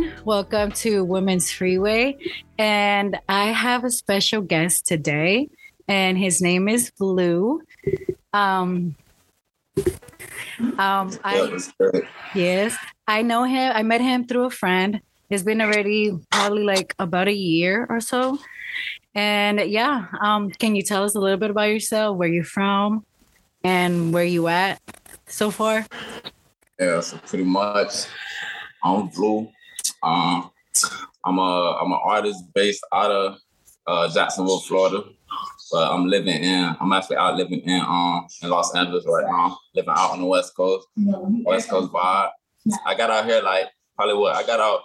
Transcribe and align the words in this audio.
Everyone. 0.00 0.24
Welcome 0.24 0.72
to 0.72 1.04
Women's 1.04 1.50
Freeway. 1.50 2.16
And 2.58 3.18
I 3.28 3.46
have 3.46 3.84
a 3.84 3.90
special 3.90 4.40
guest 4.40 4.86
today, 4.86 5.50
and 5.88 6.16
his 6.16 6.40
name 6.40 6.68
is 6.68 6.90
Vleu. 6.98 7.60
Um, 8.32 8.96
um, 10.78 11.10
I, 11.22 11.58
yes, 12.34 12.76
I 13.06 13.22
know 13.22 13.44
him. 13.44 13.72
I 13.74 13.82
met 13.82 14.00
him 14.00 14.26
through 14.26 14.44
a 14.46 14.50
friend. 14.50 15.00
It's 15.28 15.42
been 15.42 15.60
already 15.60 16.18
probably 16.30 16.64
like 16.64 16.94
about 16.98 17.28
a 17.28 17.34
year 17.34 17.86
or 17.90 18.00
so. 18.00 18.38
And 19.14 19.60
yeah, 19.60 20.06
um, 20.20 20.50
can 20.50 20.74
you 20.76 20.82
tell 20.82 21.04
us 21.04 21.14
a 21.14 21.20
little 21.20 21.38
bit 21.38 21.50
about 21.50 21.68
yourself, 21.68 22.16
where 22.16 22.28
you're 22.28 22.44
from, 22.44 23.04
and 23.62 24.14
where 24.14 24.24
you 24.24 24.48
at 24.48 24.80
so 25.26 25.50
far? 25.50 25.86
Yeah, 26.78 27.00
so 27.00 27.18
pretty 27.18 27.44
much 27.44 28.06
I'm 28.82 29.10
Vleu. 29.10 29.52
Um, 30.02 30.50
I'm 31.24 31.38
a 31.38 31.78
I'm 31.80 31.92
an 31.92 31.98
artist 32.02 32.44
based 32.54 32.84
out 32.92 33.10
of 33.10 33.38
uh, 33.86 34.12
Jacksonville, 34.12 34.60
Florida, 34.60 35.04
but 35.72 35.92
I'm 35.92 36.06
living 36.06 36.42
in 36.42 36.76
I'm 36.80 36.92
actually 36.92 37.16
out 37.16 37.36
living 37.36 37.60
in 37.60 37.80
um 37.80 38.26
in 38.42 38.50
Los 38.50 38.74
Angeles 38.74 39.04
right 39.06 39.26
now, 39.26 39.58
living 39.74 39.94
out 39.96 40.12
on 40.12 40.20
the 40.20 40.26
West 40.26 40.54
Coast, 40.54 40.88
West 40.96 41.68
Coast 41.68 41.92
vibe. 41.92 42.30
I 42.86 42.94
got 42.94 43.10
out 43.10 43.24
here 43.24 43.42
like 43.42 43.66
probably 43.96 44.14
what 44.14 44.36
I 44.36 44.46
got 44.46 44.60
out 44.60 44.82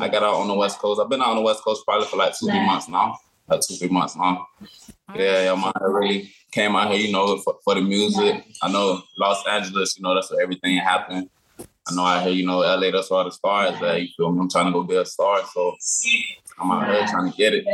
I 0.00 0.08
got 0.08 0.22
out 0.22 0.34
on 0.34 0.48
the 0.48 0.54
West 0.54 0.78
Coast. 0.78 1.00
I've 1.00 1.08
been 1.08 1.20
out 1.20 1.30
on 1.30 1.36
the 1.36 1.42
West 1.42 1.62
Coast 1.62 1.84
probably 1.84 2.06
for 2.06 2.16
like 2.16 2.38
two 2.38 2.46
three 2.46 2.64
months 2.64 2.88
now, 2.88 3.18
like 3.48 3.60
two 3.60 3.74
three 3.74 3.88
months 3.88 4.16
now. 4.16 4.46
Yeah, 5.14 5.44
yeah, 5.44 5.72
I 5.74 5.84
really 5.84 6.32
came 6.50 6.76
out 6.76 6.92
here, 6.92 7.00
you 7.00 7.12
know, 7.12 7.36
for, 7.38 7.56
for 7.64 7.74
the 7.74 7.80
music. 7.80 8.44
I 8.62 8.70
know 8.70 9.02
Los 9.18 9.46
Angeles, 9.46 9.96
you 9.96 10.02
know, 10.02 10.14
that's 10.14 10.30
where 10.30 10.40
everything 10.40 10.76
happened. 10.78 11.28
I 11.86 11.94
know 11.94 12.04
I 12.04 12.22
hear, 12.22 12.32
you 12.32 12.46
know, 12.46 12.60
LA, 12.60 12.90
that's 12.90 13.10
where 13.10 13.24
the 13.24 13.30
stars. 13.30 13.74
You 13.80 14.08
feel 14.16 14.32
me? 14.32 14.40
I'm 14.40 14.48
trying 14.48 14.66
to 14.66 14.72
go 14.72 14.82
be 14.84 14.96
a 14.96 15.04
star. 15.04 15.42
So 15.52 15.76
I'm 16.58 16.70
out 16.70 16.88
here 16.88 17.06
trying 17.06 17.30
to 17.30 17.36
get 17.36 17.52
it. 17.52 17.66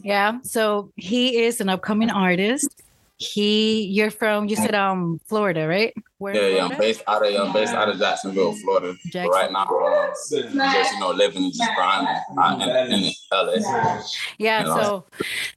Yeah. 0.00 0.38
So 0.42 0.92
he 0.94 1.42
is 1.42 1.60
an 1.60 1.68
upcoming 1.68 2.10
artist. 2.10 2.82
He, 3.18 3.84
you're 3.86 4.10
from, 4.10 4.46
you 4.46 4.56
said 4.56 4.74
um 4.74 5.20
Florida, 5.26 5.66
right? 5.66 5.94
Where 6.18 6.34
yeah, 6.34 6.56
yeah, 6.56 6.64
I'm 6.66 6.78
based 6.78 7.02
out 7.06 7.24
of 7.24 7.34
I'm 7.34 7.52
based 7.52 7.74
out 7.74 7.88
of 7.88 7.98
Jacksonville, 7.98 8.54
Florida. 8.54 8.94
Jackson. 9.06 9.30
right 9.30 9.52
now, 9.52 9.66
um, 9.66 10.08
just 10.12 10.92
you 10.94 11.00
know, 11.00 11.10
living 11.10 11.44
and 11.44 11.52
just 11.52 11.70
grinding 11.74 12.14
uh, 12.38 12.86
in, 12.88 13.04
in 13.04 13.12
LA. 13.32 14.02
Yeah. 14.38 14.60
You 14.60 14.66
know? 14.66 14.76
So 14.76 15.04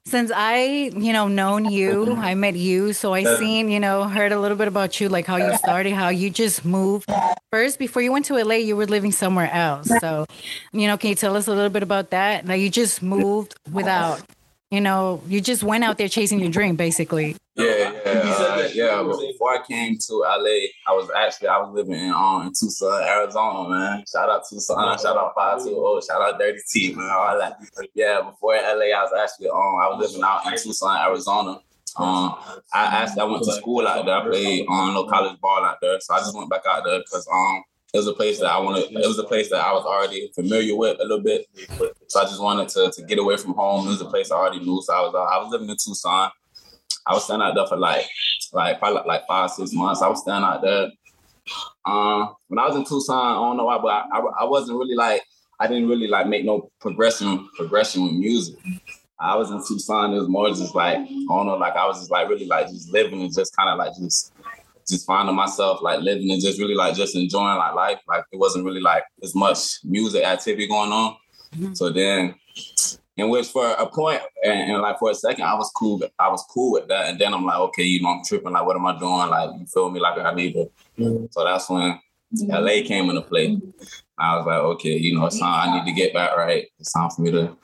since 0.04 0.30
I, 0.34 0.90
you 0.94 1.14
know, 1.14 1.28
known 1.28 1.64
you, 1.64 2.14
I 2.14 2.34
met 2.34 2.56
you, 2.56 2.92
so 2.92 3.14
I 3.14 3.24
seen, 3.38 3.70
you 3.70 3.80
know, 3.80 4.04
heard 4.04 4.32
a 4.32 4.40
little 4.40 4.56
bit 4.56 4.68
about 4.68 5.00
you, 5.00 5.08
like 5.08 5.26
how 5.26 5.36
you 5.36 5.56
started, 5.56 5.94
how 5.94 6.08
you 6.08 6.28
just 6.28 6.64
moved. 6.64 7.10
First, 7.50 7.78
before 7.78 8.02
you 8.02 8.12
went 8.12 8.26
to 8.26 8.34
LA, 8.34 8.56
you 8.56 8.76
were 8.76 8.86
living 8.86 9.12
somewhere 9.12 9.50
else. 9.50 9.90
So, 10.00 10.26
you 10.72 10.86
know, 10.86 10.98
can 10.98 11.10
you 11.10 11.16
tell 11.16 11.36
us 11.36 11.46
a 11.46 11.52
little 11.52 11.70
bit 11.70 11.82
about 11.82 12.10
that? 12.10 12.46
Like 12.46 12.60
you 12.60 12.70
just 12.70 13.02
moved 13.02 13.54
without 13.72 14.22
you 14.70 14.80
know, 14.80 15.20
you 15.26 15.40
just 15.40 15.62
went 15.62 15.82
out 15.82 15.98
there 15.98 16.08
chasing 16.08 16.38
your 16.38 16.50
dream, 16.50 16.76
basically. 16.76 17.36
Yeah, 17.56 17.92
yeah, 18.06 18.12
uh, 18.12 18.68
yeah. 18.72 19.02
Before 19.02 19.54
I 19.54 19.62
came 19.66 19.98
to 19.98 20.14
LA, 20.14 20.70
I 20.86 20.92
was 20.92 21.10
actually 21.16 21.48
I 21.48 21.58
was 21.58 21.74
living 21.74 21.94
in 21.94 22.10
um 22.10 22.52
Tucson, 22.58 23.02
Arizona, 23.02 23.68
man. 23.68 24.04
Shout 24.10 24.30
out 24.30 24.42
Tucson, 24.48 24.98
shout 24.98 25.16
out 25.16 25.32
Five 25.34 25.62
Two 25.62 25.74
O, 25.76 26.00
shout 26.00 26.22
out 26.22 26.38
Dirty 26.38 26.60
T, 26.70 26.94
man. 26.94 27.10
All 27.10 27.36
that. 27.38 27.58
Yeah, 27.94 28.22
before 28.22 28.54
LA, 28.54 28.94
I 28.96 29.02
was 29.02 29.12
actually 29.20 29.48
um 29.48 29.56
I 29.58 29.88
was 29.88 30.08
living 30.08 30.22
out 30.24 30.46
in 30.46 30.52
Tucson, 30.56 30.96
Arizona. 31.04 31.60
Um, 31.96 32.36
I 32.72 33.02
actually 33.02 33.22
I 33.22 33.24
went 33.24 33.42
to 33.44 33.52
school 33.52 33.86
out 33.86 34.06
there. 34.06 34.14
I 34.14 34.24
played 34.28 34.66
um, 34.68 34.94
no 34.94 35.04
college 35.06 35.38
ball 35.40 35.64
out 35.64 35.78
there, 35.82 35.98
so 36.00 36.14
I 36.14 36.18
just 36.20 36.36
went 36.36 36.48
back 36.48 36.62
out 36.66 36.84
there 36.84 37.00
because 37.00 37.26
um 37.30 37.64
it 37.92 37.96
was 37.96 38.06
a 38.06 38.12
place 38.12 38.38
that 38.38 38.50
I 38.50 38.58
wanted. 38.58 38.92
It 38.92 39.06
was 39.06 39.18
a 39.18 39.24
place 39.24 39.50
that 39.50 39.60
I 39.60 39.72
was 39.72 39.84
already 39.84 40.30
familiar 40.34 40.76
with 40.76 40.98
a 41.00 41.02
little 41.02 41.22
bit. 41.22 41.46
So 42.06 42.20
I 42.20 42.24
just 42.24 42.40
wanted 42.40 42.68
to, 42.70 42.90
to 42.90 43.02
get 43.02 43.18
away 43.18 43.36
from 43.36 43.54
home. 43.54 43.86
It 43.86 43.90
was 43.90 44.00
a 44.00 44.06
place 44.06 44.30
I 44.30 44.36
already 44.36 44.60
knew. 44.60 44.80
So 44.82 44.94
I 44.94 45.00
was 45.00 45.14
uh, 45.14 45.22
I 45.22 45.38
was 45.38 45.50
living 45.50 45.68
in 45.68 45.76
Tucson. 45.76 46.30
I 47.06 47.14
was 47.14 47.24
staying 47.24 47.42
out 47.42 47.54
there 47.54 47.66
for 47.66 47.76
like 47.76 48.06
like 48.52 48.78
probably 48.78 49.02
like 49.06 49.26
five 49.26 49.50
six 49.50 49.72
months. 49.72 50.02
I 50.02 50.08
was 50.08 50.20
staying 50.22 50.42
out 50.42 50.62
there. 50.62 50.90
Um, 51.84 52.34
when 52.48 52.58
I 52.58 52.66
was 52.66 52.76
in 52.76 52.84
Tucson, 52.84 53.16
I 53.16 53.34
don't 53.34 53.56
know 53.56 53.64
why, 53.64 53.78
but 53.78 53.88
I, 53.88 54.04
I, 54.12 54.20
I 54.42 54.44
wasn't 54.44 54.78
really 54.78 54.94
like 54.94 55.22
I 55.58 55.66
didn't 55.66 55.88
really 55.88 56.06
like 56.06 56.28
make 56.28 56.44
no 56.44 56.70
progression 56.80 57.48
progression 57.56 58.04
with 58.04 58.12
music. 58.12 58.56
I 59.18 59.36
was 59.36 59.50
in 59.50 59.62
Tucson. 59.66 60.14
It 60.14 60.18
was 60.18 60.28
more 60.28 60.48
just 60.50 60.74
like 60.74 60.98
I 60.98 61.04
don't 61.28 61.46
know, 61.46 61.56
like 61.56 61.74
I 61.74 61.86
was 61.86 61.98
just 61.98 62.10
like 62.10 62.28
really 62.28 62.46
like 62.46 62.68
just 62.68 62.90
living 62.90 63.22
and 63.22 63.34
just 63.34 63.56
kind 63.56 63.68
of 63.68 63.78
like 63.78 63.96
just 63.96 64.32
just 64.90 65.06
finding 65.06 65.34
myself 65.34 65.80
like 65.82 66.00
living 66.00 66.30
and 66.30 66.40
just 66.40 66.58
really 66.58 66.74
like 66.74 66.94
just 66.94 67.16
enjoying 67.16 67.56
like 67.56 67.74
life. 67.74 68.00
Like 68.06 68.24
it 68.32 68.38
wasn't 68.38 68.64
really 68.64 68.80
like 68.80 69.04
as 69.22 69.34
much 69.34 69.78
music 69.84 70.24
activity 70.24 70.66
going 70.66 70.92
on. 70.92 71.16
Mm-hmm. 71.54 71.74
So 71.74 71.90
then, 71.90 72.34
in 73.16 73.28
which 73.28 73.48
for 73.48 73.66
a 73.72 73.86
point 73.86 74.22
and, 74.44 74.70
and, 74.70 74.82
like 74.82 74.98
for 74.98 75.10
a 75.10 75.14
second, 75.14 75.44
I 75.44 75.54
was 75.54 75.70
cool. 75.74 76.00
I 76.18 76.28
was 76.28 76.44
cool 76.50 76.72
with 76.72 76.88
that, 76.88 77.08
and 77.08 77.18
then 77.18 77.34
I'm 77.34 77.44
like, 77.44 77.58
okay, 77.58 77.82
you 77.82 78.02
know, 78.02 78.10
I'm 78.10 78.24
tripping. 78.24 78.52
Like, 78.52 78.64
what 78.64 78.76
am 78.76 78.86
I 78.86 78.98
doing? 78.98 79.28
Like, 79.28 79.50
you 79.58 79.66
feel 79.66 79.90
me? 79.90 80.00
Like 80.00 80.18
I 80.18 80.34
need 80.34 80.52
to. 80.52 80.70
Mm-hmm. 80.98 81.26
So 81.30 81.44
that's 81.44 81.68
when 81.68 81.98
LA 82.32 82.82
came 82.84 83.10
into 83.10 83.22
play. 83.22 83.58
I 84.18 84.36
was 84.36 84.46
like, 84.46 84.58
okay, 84.58 84.96
you 84.96 85.18
know, 85.18 85.26
it's 85.26 85.40
time 85.40 85.70
I 85.70 85.78
need 85.78 85.90
to 85.90 85.92
get 85.92 86.12
back 86.12 86.36
right. 86.36 86.66
It's 86.78 86.92
time 86.92 87.10
for 87.10 87.22
me 87.22 87.30
to, 87.32 87.56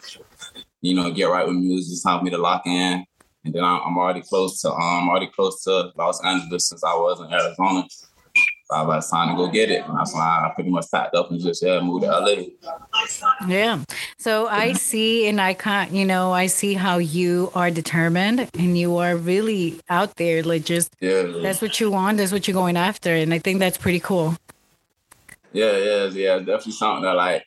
you 0.81 0.94
know, 0.94 1.10
get 1.10 1.26
right 1.26 1.47
with 1.47 1.56
music. 1.56 1.93
It's 1.93 2.03
time 2.03 2.19
for 2.19 2.25
me 2.25 2.31
to 2.31 2.38
lock 2.38 2.66
in 2.66 3.04
and 3.47 3.55
then 3.55 3.65
I'm 3.65 3.97
already 3.97 4.23
close 4.23 4.61
to 4.62 4.73
um 4.73 5.09
already 5.09 5.29
close 5.29 5.62
to 5.65 5.93
Los 5.97 6.23
Angeles 6.25 6.69
since 6.69 6.83
I 6.83 6.95
was 6.95 7.21
in 7.21 7.33
Arizona. 7.33 7.87
So 8.69 8.75
I 8.75 8.83
was 8.83 9.09
time 9.09 9.29
to 9.29 9.37
go 9.37 9.49
get 9.49 9.71
it. 9.71 9.84
And 9.84 9.97
that's 9.97 10.12
why 10.12 10.45
I 10.45 10.53
pretty 10.53 10.71
much 10.71 10.91
packed 10.91 11.15
up 11.15 11.31
and 11.31 11.41
just 11.41 11.62
yeah, 11.62 11.81
moved 11.81 12.05
to 12.05 12.11
LA. 12.11 12.47
Yeah. 13.47 13.85
So 14.19 14.49
I 14.49 14.73
see 14.73 15.29
and 15.29 15.41
I 15.41 15.55
can't, 15.55 15.93
you 15.93 16.05
know, 16.05 16.33
I 16.33 16.47
see 16.47 16.75
how 16.75 16.99
you 16.99 17.53
are 17.55 17.71
determined 17.71 18.51
and 18.59 18.77
you 18.77 18.97
are 18.97 19.17
really 19.17 19.79
out 19.89 20.17
there, 20.17 20.43
like 20.43 20.65
just 20.65 20.97
yeah, 21.01 21.23
that's 21.43 21.62
what 21.62 21.79
you 21.79 21.93
want, 21.93 22.19
that's 22.19 22.33
what 22.33 22.49
you're 22.49 22.56
going 22.56 22.77
after. 22.77 23.15
And 23.15 23.33
I 23.33 23.39
think 23.39 23.61
that's 23.61 23.79
pretty 23.79 24.01
cool. 24.01 24.35
Yeah, 25.56 25.78
yeah, 25.78 26.05
yeah. 26.09 26.39
Definitely 26.39 26.72
something 26.72 27.05
that 27.05 27.17
like 27.17 27.43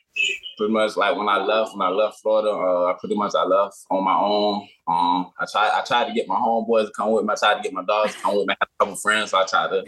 pretty 0.58 0.72
much 0.72 0.96
like 0.96 1.16
when 1.16 1.28
I 1.28 1.36
left, 1.36 1.76
when 1.76 1.86
I 1.86 1.90
left 1.90 2.18
Florida, 2.20 2.50
uh, 2.50 2.86
I 2.86 2.96
pretty 2.98 3.14
much 3.14 3.36
I 3.36 3.44
left 3.44 3.76
on 3.88 4.02
my 4.02 4.16
own. 4.16 4.68
Um, 4.88 5.30
I 5.38 5.46
tried, 5.50 5.70
I 5.70 5.84
tried 5.86 6.08
to 6.08 6.12
get 6.12 6.26
my 6.26 6.34
homeboys 6.34 6.86
to 6.86 6.92
come 6.96 7.12
with 7.12 7.24
me. 7.24 7.32
I 7.32 7.36
tried 7.36 7.58
to 7.58 7.62
get 7.62 7.72
my 7.72 7.84
dogs 7.84 8.16
to 8.16 8.20
come 8.20 8.36
with 8.36 8.48
me. 8.48 8.54
I 8.54 8.56
had 8.60 8.66
a 8.66 8.84
couple 8.84 8.96
friends, 8.96 9.30
so 9.30 9.38
I 9.38 9.46
tried 9.46 9.68
to 9.68 9.84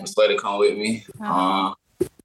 persuade 0.00 0.28
to 0.34 0.38
come 0.38 0.58
with 0.58 0.76
me. 0.76 1.04
Uh, 1.22 1.72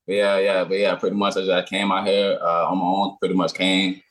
yeah, 0.07 0.39
yeah, 0.39 0.63
but 0.63 0.79
yeah, 0.79 0.95
pretty 0.95 1.15
much 1.15 1.37
as 1.37 1.47
I 1.47 1.61
came 1.61 1.91
out 1.91 2.07
here 2.07 2.39
uh, 2.41 2.65
on 2.65 2.79
my 2.79 2.83
own, 2.85 3.17
pretty 3.19 3.35
much 3.35 3.53
came 3.53 4.01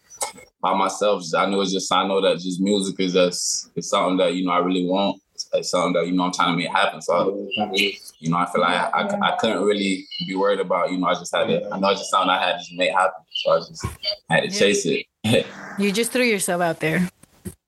by 0.60 0.72
myself. 0.72 1.24
I 1.36 1.46
know 1.46 1.62
it's 1.62 1.72
just 1.72 1.92
I 1.92 2.06
know 2.06 2.20
that 2.20 2.38
just 2.38 2.60
music 2.60 3.00
is 3.00 3.12
just 3.12 3.70
it's 3.74 3.90
something 3.90 4.18
that 4.18 4.34
you 4.34 4.44
know 4.44 4.52
I 4.52 4.58
really 4.58 4.86
want 4.86 5.20
something 5.62 5.92
that 5.94 6.06
you 6.06 6.12
know 6.12 6.24
I'm 6.24 6.32
trying 6.32 6.52
to 6.52 6.56
make 6.56 6.70
happen. 6.70 7.00
So 7.02 7.48
you 7.74 8.30
know, 8.30 8.38
I 8.38 8.46
feel 8.50 8.60
like 8.62 8.74
I, 8.74 9.02
I, 9.02 9.32
I 9.32 9.36
couldn't 9.36 9.62
really 9.62 10.06
be 10.26 10.34
worried 10.34 10.60
about. 10.60 10.90
You 10.90 10.98
know, 10.98 11.06
I 11.06 11.14
just 11.14 11.34
had 11.34 11.46
to. 11.48 11.68
I 11.70 11.78
know 11.78 11.90
it's 11.90 12.00
just 12.00 12.10
something 12.10 12.30
I 12.30 12.38
had 12.38 12.58
to 12.58 12.76
make 12.76 12.90
happen. 12.90 13.22
So 13.30 13.52
I 13.52 13.58
just 13.58 13.86
had 14.28 14.40
to 14.42 14.50
chase 14.50 14.86
it. 14.86 15.06
you 15.78 15.92
just 15.92 16.12
threw 16.12 16.24
yourself 16.24 16.60
out 16.60 16.80
there. 16.80 17.08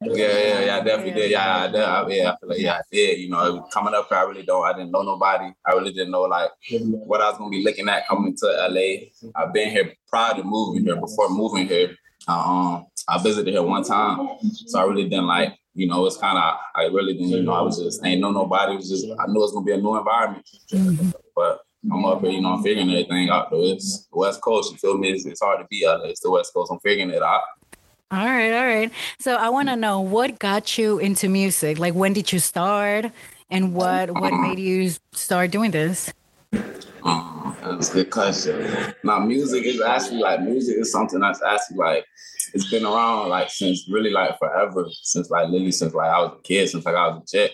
Yeah, 0.00 0.12
yeah, 0.14 0.60
yeah, 0.60 0.76
I 0.76 0.80
definitely 0.84 1.12
did. 1.12 1.30
Yeah, 1.30 1.56
I, 1.56 1.66
did. 1.68 1.80
I, 1.80 2.08
yeah, 2.08 2.32
I 2.32 2.36
feel 2.36 2.48
like 2.50 2.58
yeah, 2.58 2.74
I 2.74 2.80
did. 2.92 3.18
You 3.18 3.30
know, 3.30 3.62
coming 3.72 3.94
up 3.94 4.08
here, 4.08 4.18
I 4.18 4.22
really 4.22 4.42
don't. 4.42 4.64
I 4.64 4.72
didn't 4.72 4.90
know 4.90 5.02
nobody. 5.02 5.52
I 5.64 5.72
really 5.72 5.92
didn't 5.92 6.10
know 6.10 6.22
like 6.22 6.50
what 6.80 7.22
I 7.22 7.30
was 7.30 7.38
gonna 7.38 7.50
be 7.50 7.64
looking 7.64 7.88
at 7.88 8.06
coming 8.06 8.36
to 8.36 8.68
LA. 8.70 9.08
I've 9.34 9.54
been 9.54 9.70
here 9.70 9.94
prior 10.08 10.34
to 10.34 10.44
moving 10.44 10.84
here. 10.84 10.96
Before 10.96 11.30
moving 11.30 11.66
here, 11.66 11.96
um, 12.28 12.86
I 13.08 13.22
visited 13.22 13.52
here 13.52 13.62
one 13.62 13.84
time, 13.84 14.38
so 14.42 14.78
I 14.78 14.84
really 14.84 15.08
didn't 15.08 15.26
like 15.26 15.56
you 15.76 15.86
know, 15.86 16.06
it's 16.06 16.16
kind 16.16 16.38
of, 16.38 16.58
I 16.74 16.84
really 16.84 17.12
didn't, 17.12 17.28
you 17.28 17.42
know, 17.42 17.52
I 17.52 17.60
was 17.60 17.78
just, 17.78 18.04
ain't 18.04 18.20
know 18.20 18.30
nobody. 18.30 18.72
It 18.72 18.76
was 18.76 18.88
just, 18.88 19.04
I 19.04 19.26
knew 19.26 19.36
it 19.36 19.38
was 19.38 19.52
going 19.52 19.66
to 19.66 19.70
be 19.70 19.78
a 19.78 19.80
new 19.80 19.96
environment. 19.96 20.46
But 21.36 21.60
I'm 21.92 22.04
up 22.06 22.22
here, 22.22 22.30
you 22.30 22.40
know, 22.40 22.54
I'm 22.54 22.62
figuring 22.62 22.90
everything 22.90 23.28
out, 23.28 23.50
though. 23.50 23.62
It's 23.62 24.06
the 24.06 24.18
West 24.18 24.40
Coast, 24.40 24.72
you 24.72 24.78
feel 24.78 24.96
me? 24.96 25.10
It's, 25.10 25.26
it's 25.26 25.42
hard 25.42 25.60
to 25.60 25.66
be 25.70 25.86
out 25.86 26.00
there. 26.00 26.10
It's 26.10 26.20
the 26.20 26.30
West 26.30 26.54
Coast. 26.54 26.72
I'm 26.72 26.80
figuring 26.80 27.10
it 27.10 27.22
out. 27.22 27.42
All 28.10 28.24
right, 28.24 28.52
all 28.52 28.66
right. 28.66 28.90
So 29.18 29.34
I 29.34 29.50
want 29.50 29.68
to 29.68 29.76
know 29.76 30.00
what 30.00 30.38
got 30.38 30.78
you 30.78 30.98
into 30.98 31.28
music? 31.28 31.78
Like, 31.78 31.94
when 31.94 32.12
did 32.12 32.32
you 32.32 32.38
start? 32.38 33.10
And 33.50 33.74
what 33.74 34.10
what 34.10 34.32
made 34.32 34.58
you 34.58 34.90
start 35.12 35.52
doing 35.52 35.70
this? 35.70 36.12
Um, 37.04 37.56
that's 37.62 37.90
a 37.90 37.94
good 37.94 38.10
question. 38.10 38.94
Now, 39.04 39.20
music 39.20 39.64
is 39.64 39.80
actually 39.80 40.18
like 40.18 40.40
music 40.40 40.78
is 40.78 40.90
something 40.90 41.20
that's 41.20 41.42
actually 41.42 41.76
like 41.76 42.04
it's 42.54 42.70
been 42.70 42.84
around 42.84 43.28
like 43.28 43.50
since 43.50 43.88
really 43.88 44.10
like 44.10 44.38
forever. 44.38 44.86
Since 45.02 45.30
like 45.30 45.48
literally 45.48 45.72
since 45.72 45.94
like 45.94 46.10
I 46.10 46.20
was 46.20 46.32
a 46.38 46.42
kid, 46.42 46.68
since 46.68 46.84
like 46.84 46.94
I 46.94 47.08
was 47.08 47.22
a 47.22 47.36
chick. 47.36 47.52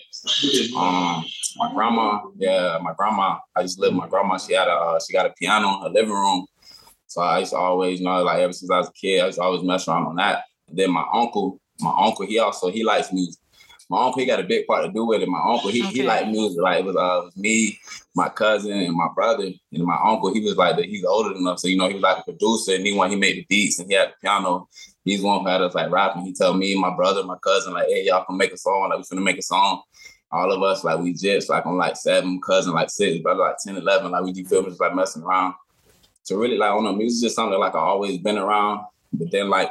Um, 0.75 1.23
my 1.57 1.71
grandma, 1.73 2.21
yeah, 2.37 2.77
my 2.81 2.93
grandma. 2.97 3.37
I 3.55 3.61
used 3.61 3.77
to 3.77 3.81
live 3.81 3.93
with 3.93 4.03
my 4.03 4.07
grandma. 4.07 4.37
She 4.37 4.53
had 4.53 4.67
a 4.67 4.73
uh, 4.73 4.99
she 4.99 5.13
got 5.13 5.25
a 5.25 5.33
piano 5.33 5.77
in 5.77 5.81
her 5.83 5.89
living 5.89 6.13
room. 6.13 6.45
So 7.07 7.21
I 7.21 7.39
used 7.39 7.51
to 7.51 7.57
always 7.57 7.99
you 7.99 8.05
know 8.05 8.23
like 8.23 8.39
ever 8.39 8.53
since 8.53 8.71
I 8.71 8.79
was 8.79 8.89
a 8.89 8.93
kid, 8.93 9.21
I 9.21 9.29
to 9.29 9.41
always 9.41 9.63
mess 9.63 9.87
around 9.87 10.07
on 10.07 10.15
that. 10.15 10.43
Then 10.71 10.91
my 10.91 11.05
uncle, 11.13 11.59
my 11.79 11.93
uncle, 11.97 12.25
he 12.25 12.39
also 12.39 12.71
he 12.71 12.83
likes 12.83 13.13
music. 13.13 13.42
My 13.89 14.05
uncle 14.05 14.21
he 14.21 14.25
got 14.25 14.39
a 14.39 14.43
big 14.43 14.65
part 14.65 14.85
to 14.85 14.91
do 14.91 15.05
with 15.05 15.21
it. 15.21 15.27
My 15.27 15.41
uncle 15.45 15.69
he 15.69 15.83
okay. 15.83 15.93
he 15.93 16.03
liked 16.03 16.29
music. 16.29 16.61
Like 16.61 16.79
it 16.79 16.85
was 16.85 16.95
uh 16.95 17.21
it 17.21 17.25
was 17.25 17.37
me, 17.37 17.79
my 18.15 18.29
cousin, 18.29 18.71
and 18.71 18.95
my 18.95 19.07
brother, 19.13 19.43
and 19.43 19.83
my 19.83 19.97
uncle. 20.03 20.33
He 20.33 20.41
was 20.41 20.55
like 20.55 20.77
the, 20.77 20.83
he's 20.83 21.03
older 21.03 21.33
than 21.33 21.45
us, 21.47 21.61
so 21.61 21.67
you 21.67 21.77
know 21.77 21.87
he 21.87 21.95
was 21.95 22.03
like 22.03 22.25
the 22.25 22.31
producer, 22.31 22.75
and 22.75 22.85
he 22.85 22.93
one 22.93 23.09
he 23.09 23.15
made 23.15 23.37
the 23.37 23.45
beats, 23.49 23.79
and 23.79 23.89
he 23.89 23.95
had 23.95 24.09
the 24.09 24.13
piano. 24.21 24.67
He's 25.03 25.21
one 25.21 25.41
who 25.41 25.47
had 25.47 25.61
us 25.61 25.75
like 25.75 25.91
rapping. 25.91 26.25
He 26.25 26.33
told 26.33 26.57
me, 26.57 26.79
my 26.79 26.95
brother, 26.95 27.23
my 27.23 27.37
cousin, 27.43 27.73
like, 27.73 27.87
hey, 27.87 28.05
y'all 28.05 28.23
can 28.23 28.37
make 28.37 28.53
a 28.53 28.57
song. 28.57 28.89
Like 28.89 28.99
we 28.99 29.17
finna 29.17 29.23
make 29.23 29.37
a 29.37 29.43
song. 29.43 29.81
All 30.31 30.51
of 30.51 30.63
us, 30.63 30.83
like 30.83 30.99
we 30.99 31.13
just 31.13 31.49
like 31.49 31.65
on 31.65 31.77
like 31.77 31.95
seven, 31.95 32.41
cousin 32.41 32.73
like 32.73 32.89
six, 32.89 33.21
brother 33.21 33.41
like 33.41 33.57
10, 33.63 33.77
11, 33.77 34.11
like 34.11 34.23
we 34.23 34.31
do 34.31 34.43
just 34.43 34.79
like 34.79 34.95
messing 34.95 35.21
around. 35.21 35.53
So 36.23 36.37
really 36.37 36.57
like 36.57 36.71
on 36.71 36.85
the 36.85 36.93
music 36.93 37.27
just 37.27 37.35
something 37.35 37.59
like 37.59 37.75
I 37.75 37.79
always 37.79 38.17
been 38.17 38.37
around. 38.39 38.85
But 39.11 39.29
then 39.29 39.49
like 39.49 39.69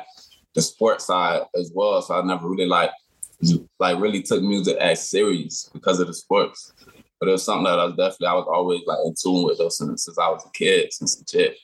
the 0.55 0.63
sports 0.63 1.07
side 1.07 1.43
as 1.57 1.73
well. 1.75 2.01
So 2.03 2.15
I 2.15 2.23
never 2.23 2.49
really 2.49 2.67
like 2.67 2.91
like 3.79 4.01
really 4.01 4.23
took 4.23 4.43
music 4.43 4.77
as 4.79 5.09
serious 5.09 5.71
because 5.73 6.01
of 6.01 6.07
the 6.07 6.15
sports. 6.15 6.73
But 7.19 7.29
it 7.29 7.33
was 7.33 7.45
something 7.45 7.65
that 7.65 7.79
I 7.79 7.85
was 7.85 7.95
definitely 7.95 8.27
I 8.27 8.35
was 8.35 8.49
always 8.53 8.83
like 8.87 8.99
in 9.05 9.15
tune 9.15 9.45
with 9.45 9.59
those 9.59 9.79
since, 9.79 10.05
since 10.05 10.19
I 10.19 10.29
was 10.29 10.45
a 10.45 10.51
kid, 10.51 10.93
since 10.93 11.21
a 11.21 11.25
kid. 11.25 11.55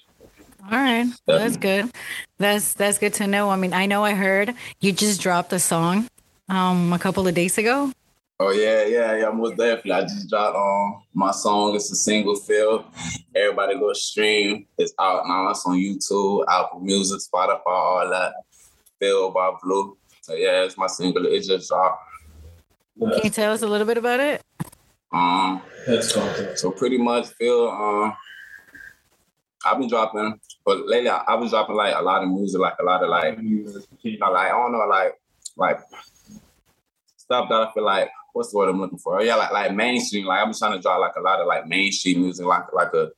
All 0.64 0.78
right, 0.78 1.06
well, 1.26 1.38
that's 1.38 1.56
good. 1.56 1.90
That's 2.38 2.74
that's 2.74 2.98
good 2.98 3.14
to 3.14 3.26
know. 3.26 3.50
I 3.50 3.56
mean, 3.56 3.72
I 3.72 3.86
know 3.86 4.04
I 4.04 4.14
heard 4.14 4.54
you 4.80 4.92
just 4.92 5.20
dropped 5.20 5.52
a 5.52 5.58
song 5.58 6.08
um 6.48 6.92
a 6.92 6.98
couple 6.98 7.26
of 7.26 7.34
days 7.34 7.58
ago. 7.58 7.92
Oh 8.40 8.52
yeah, 8.52 8.84
yeah, 8.84 9.16
yeah. 9.16 9.30
Most 9.30 9.56
definitely. 9.56 9.92
I 9.92 10.02
just 10.02 10.30
dropped 10.30 10.54
on 10.54 10.94
um, 10.94 11.02
my 11.12 11.32
song. 11.32 11.74
It's 11.74 11.90
a 11.90 11.96
single 11.96 12.36
feel. 12.36 12.84
Everybody 13.34 13.74
go 13.74 13.92
stream. 13.94 14.64
It's 14.78 14.94
out 15.00 15.26
now. 15.26 15.50
It's 15.50 15.66
on 15.66 15.76
YouTube, 15.76 16.44
Apple 16.48 16.78
Music, 16.78 17.18
Spotify, 17.18 17.60
all 17.66 18.08
that. 18.08 18.34
Feel 19.00 19.32
by 19.32 19.50
Vleu. 19.64 19.96
So 20.28 20.34
yeah, 20.34 20.64
it's 20.64 20.76
my 20.76 20.88
single. 20.88 21.24
It 21.24 21.40
just 21.40 21.70
dropped. 21.70 22.02
Can 23.00 23.20
you 23.24 23.30
tell 23.30 23.50
us 23.50 23.62
a 23.62 23.66
little 23.66 23.86
bit 23.86 23.96
about 23.96 24.20
it? 24.20 24.42
Um, 25.10 25.62
so 26.54 26.70
pretty 26.70 26.98
much 26.98 27.28
feel 27.28 27.68
um 27.68 28.14
I've 29.64 29.78
been 29.78 29.88
dropping, 29.88 30.38
but 30.66 30.86
lately 30.86 31.08
I, 31.08 31.24
I 31.26 31.48
dropping 31.48 31.76
like 31.76 31.94
a 31.96 32.02
lot 32.02 32.22
of 32.22 32.28
music, 32.28 32.60
like 32.60 32.74
a 32.78 32.84
lot 32.84 33.02
of 33.02 33.08
like, 33.08 33.38
you 33.38 34.18
know, 34.18 34.30
like 34.30 34.48
I 34.48 34.50
don't 34.50 34.72
know, 34.72 34.86
like 34.86 35.14
like 35.56 35.80
stuff 37.16 37.48
that 37.48 37.68
I 37.68 37.72
feel 37.72 37.86
like 37.86 38.10
what's 38.34 38.50
the 38.50 38.58
word 38.58 38.68
I'm 38.68 38.80
looking 38.80 38.98
for? 38.98 39.18
Oh, 39.18 39.22
yeah, 39.22 39.36
like 39.36 39.50
like 39.50 39.74
mainstream. 39.74 40.26
Like 40.26 40.46
I'm 40.46 40.52
trying 40.52 40.72
to 40.72 40.82
drop 40.82 41.00
like 41.00 41.16
a 41.16 41.22
lot 41.22 41.40
of 41.40 41.46
like 41.46 41.66
mainstream 41.66 42.20
music, 42.20 42.44
like 42.44 42.70
like 42.74 42.92
a 42.92 43.12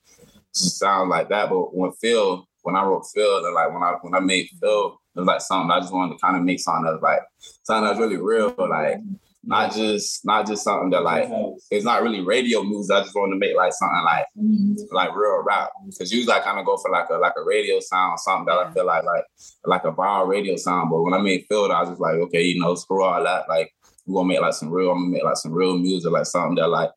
sound 0.52 1.10
like 1.10 1.28
that. 1.30 1.50
But 1.50 1.74
when 1.74 1.90
Feel, 1.90 2.46
when 2.62 2.76
I 2.76 2.84
wrote 2.84 3.06
Feel, 3.12 3.44
and 3.44 3.52
like 3.52 3.72
when 3.72 3.82
I 3.82 3.96
when 4.00 4.14
I 4.14 4.20
made 4.20 4.48
Feel, 4.60 4.99
it 5.14 5.18
was 5.18 5.26
like 5.26 5.40
something 5.40 5.70
I 5.70 5.80
just 5.80 5.92
wanted 5.92 6.14
to 6.14 6.18
kind 6.18 6.36
of 6.36 6.42
make 6.42 6.60
something 6.60 6.84
that's 6.84 7.02
like 7.02 7.20
something 7.62 7.84
that's 7.84 7.98
really 7.98 8.16
real, 8.16 8.54
like 8.58 8.98
not 9.42 9.72
just 9.72 10.24
not 10.24 10.46
just 10.46 10.62
something 10.62 10.90
that 10.90 11.02
like 11.02 11.28
it's 11.70 11.84
not 11.84 12.02
really 12.02 12.20
radio 12.20 12.62
music. 12.62 12.94
I 12.94 13.00
just 13.00 13.14
wanted 13.14 13.32
to 13.32 13.38
make 13.38 13.56
like 13.56 13.72
something 13.72 14.04
like 14.04 14.26
mm-hmm. 14.38 14.74
like 14.94 15.14
real 15.16 15.42
rap. 15.42 15.70
Cause 15.98 16.12
usually 16.12 16.34
I 16.34 16.40
kind 16.40 16.58
of 16.58 16.66
go 16.66 16.76
for 16.76 16.90
like 16.90 17.08
a 17.10 17.14
like 17.14 17.32
a 17.36 17.42
radio 17.42 17.80
sound, 17.80 18.20
something 18.20 18.46
that 18.46 18.66
I 18.66 18.70
feel 18.72 18.86
like 18.86 19.04
like 19.04 19.24
like 19.64 19.84
a 19.84 19.92
viral 19.92 20.28
radio 20.28 20.56
sound. 20.56 20.90
But 20.90 21.02
when 21.02 21.14
I 21.14 21.18
made 21.18 21.46
Feel, 21.48 21.72
I 21.72 21.80
was 21.80 21.90
just 21.90 22.00
like, 22.00 22.14
okay, 22.14 22.42
you 22.42 22.60
know, 22.60 22.74
screw 22.74 23.02
all 23.02 23.24
that. 23.24 23.48
Like 23.48 23.72
we're 24.06 24.20
gonna 24.20 24.28
make 24.28 24.40
like 24.40 24.54
some 24.54 24.70
real, 24.70 24.90
I'm 24.90 24.98
gonna 24.98 25.10
make 25.10 25.24
like 25.24 25.36
some 25.36 25.52
real 25.52 25.78
music, 25.78 26.12
like 26.12 26.26
something 26.26 26.56
that 26.56 26.68
like 26.68 26.90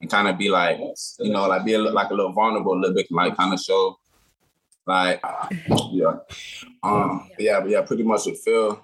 and 0.00 0.10
kind 0.10 0.28
of 0.28 0.36
be 0.36 0.50
like, 0.50 0.78
you 1.20 1.30
know, 1.30 1.48
like 1.48 1.64
be 1.64 1.72
a, 1.72 1.78
like 1.78 2.10
a 2.10 2.14
little 2.14 2.32
vulnerable 2.32 2.74
a 2.74 2.80
little 2.80 2.94
bit, 2.94 3.06
like 3.10 3.36
kind 3.36 3.54
of 3.54 3.60
show, 3.60 3.96
like, 4.86 5.20
yeah, 5.90 6.16
um, 6.82 7.30
yeah, 7.38 7.60
but 7.60 7.70
yeah, 7.70 7.82
pretty 7.82 8.02
much 8.02 8.26
with 8.26 8.40
Feel. 8.40 8.82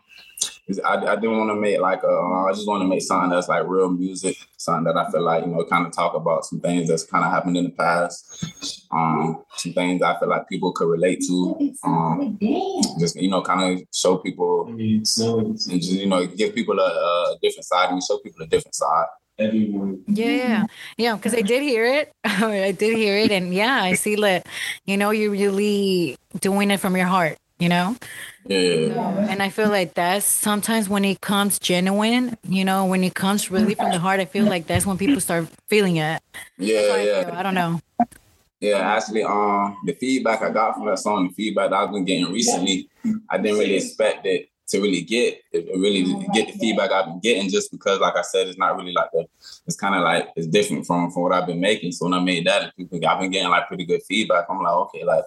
I, 0.84 0.94
I 0.94 1.14
didn't 1.16 1.38
want 1.38 1.50
to 1.50 1.54
make 1.54 1.80
like 1.80 2.02
a, 2.02 2.08
uh, 2.08 2.44
I 2.44 2.52
just 2.52 2.66
want 2.66 2.82
to 2.82 2.88
make 2.88 3.02
something 3.02 3.30
that's 3.30 3.48
like 3.48 3.66
real 3.66 3.90
music, 3.90 4.36
something 4.56 4.84
that 4.84 4.96
I 4.96 5.10
feel 5.10 5.22
like 5.22 5.44
you 5.44 5.50
know 5.50 5.64
kind 5.64 5.86
of 5.86 5.92
talk 5.92 6.14
about 6.14 6.44
some 6.44 6.60
things 6.60 6.88
that's 6.88 7.04
kind 7.04 7.24
of 7.24 7.30
happened 7.30 7.56
in 7.56 7.64
the 7.64 7.70
past, 7.70 8.84
um, 8.90 9.44
some 9.56 9.72
things 9.72 10.02
I 10.02 10.18
feel 10.18 10.28
like 10.28 10.48
people 10.48 10.72
could 10.72 10.88
relate 10.88 11.22
to, 11.26 11.74
um, 11.84 12.38
just 12.98 13.16
you 13.16 13.28
know 13.28 13.42
kind 13.42 13.80
of 13.80 13.86
show 13.92 14.18
people 14.18 14.68
and 15.68 15.82
just 15.82 15.92
you 15.92 16.06
know 16.06 16.26
give 16.26 16.54
people 16.54 16.78
a, 16.78 16.82
a 16.82 17.36
different 17.42 17.64
side 17.66 17.90
and 17.90 18.02
show 18.02 18.18
people 18.18 18.42
a 18.42 18.46
different 18.46 18.74
side. 18.74 19.06
Yeah, 19.38 20.66
yeah, 20.96 21.16
because 21.16 21.34
I 21.34 21.42
did 21.42 21.62
hear 21.62 21.86
it. 21.86 22.12
I 22.24 22.72
did 22.72 22.96
hear 22.96 23.16
it, 23.16 23.30
and 23.30 23.52
yeah, 23.52 23.82
I 23.82 23.94
see 23.94 24.16
that. 24.16 24.46
You 24.84 24.96
know, 24.96 25.10
you're 25.10 25.30
really 25.30 26.16
doing 26.40 26.70
it 26.70 26.80
from 26.80 26.96
your 26.96 27.06
heart. 27.06 27.38
You 27.58 27.68
know, 27.68 27.96
yeah. 28.46 29.28
And 29.30 29.40
I 29.40 29.48
feel 29.48 29.68
like 29.68 29.94
that's 29.94 30.26
sometimes 30.26 30.88
when 30.88 31.04
it 31.04 31.20
comes 31.20 31.60
genuine, 31.60 32.36
you 32.42 32.64
know, 32.64 32.86
when 32.86 33.04
it 33.04 33.14
comes 33.14 33.52
really 33.52 33.74
from 33.74 33.90
the 33.90 34.00
heart, 34.00 34.18
I 34.18 34.24
feel 34.24 34.46
like 34.46 34.66
that's 34.66 34.84
when 34.84 34.98
people 34.98 35.20
start 35.20 35.46
feeling 35.68 35.96
it. 35.96 36.20
Yeah, 36.58 36.96
yeah. 36.96 37.30
I, 37.32 37.38
I, 37.38 37.42
don't 37.44 37.54
know. 37.54 37.80
Yeah, 38.58 38.78
actually, 38.78 39.22
um, 39.22 39.76
the 39.84 39.92
feedback 39.94 40.42
I 40.42 40.50
got 40.50 40.74
from 40.74 40.86
that 40.86 40.98
song, 40.98 41.28
the 41.28 41.34
feedback 41.34 41.70
that 41.70 41.76
I've 41.76 41.92
been 41.92 42.04
getting 42.04 42.32
recently, 42.32 42.88
I 43.30 43.38
didn't 43.38 43.58
really 43.58 43.76
expect 43.76 44.26
it 44.26 44.48
to 44.72 44.80
really 44.80 45.02
get 45.02 45.40
really 45.52 46.04
oh, 46.06 46.26
get 46.32 46.52
the 46.52 46.58
feedback 46.58 46.90
I've 46.90 47.06
been 47.06 47.20
getting 47.20 47.50
just 47.50 47.70
because 47.70 48.00
like 48.00 48.16
I 48.16 48.22
said 48.22 48.48
it's 48.48 48.58
not 48.58 48.76
really 48.76 48.92
like 48.92 49.10
the 49.12 49.26
it's 49.66 49.76
kind 49.76 49.94
of 49.94 50.02
like 50.02 50.30
it's 50.34 50.46
different 50.46 50.86
from 50.86 51.10
from 51.10 51.22
what 51.22 51.32
I've 51.32 51.46
been 51.46 51.60
making. 51.60 51.92
So 51.92 52.06
when 52.06 52.14
I 52.14 52.20
made 52.20 52.46
that 52.46 52.74
people 52.76 52.98
I've 53.06 53.20
been 53.20 53.30
getting 53.30 53.50
like 53.50 53.68
pretty 53.68 53.84
good 53.84 54.02
feedback. 54.02 54.46
I'm 54.48 54.62
like 54.62 54.74
okay 54.74 55.04
like 55.04 55.24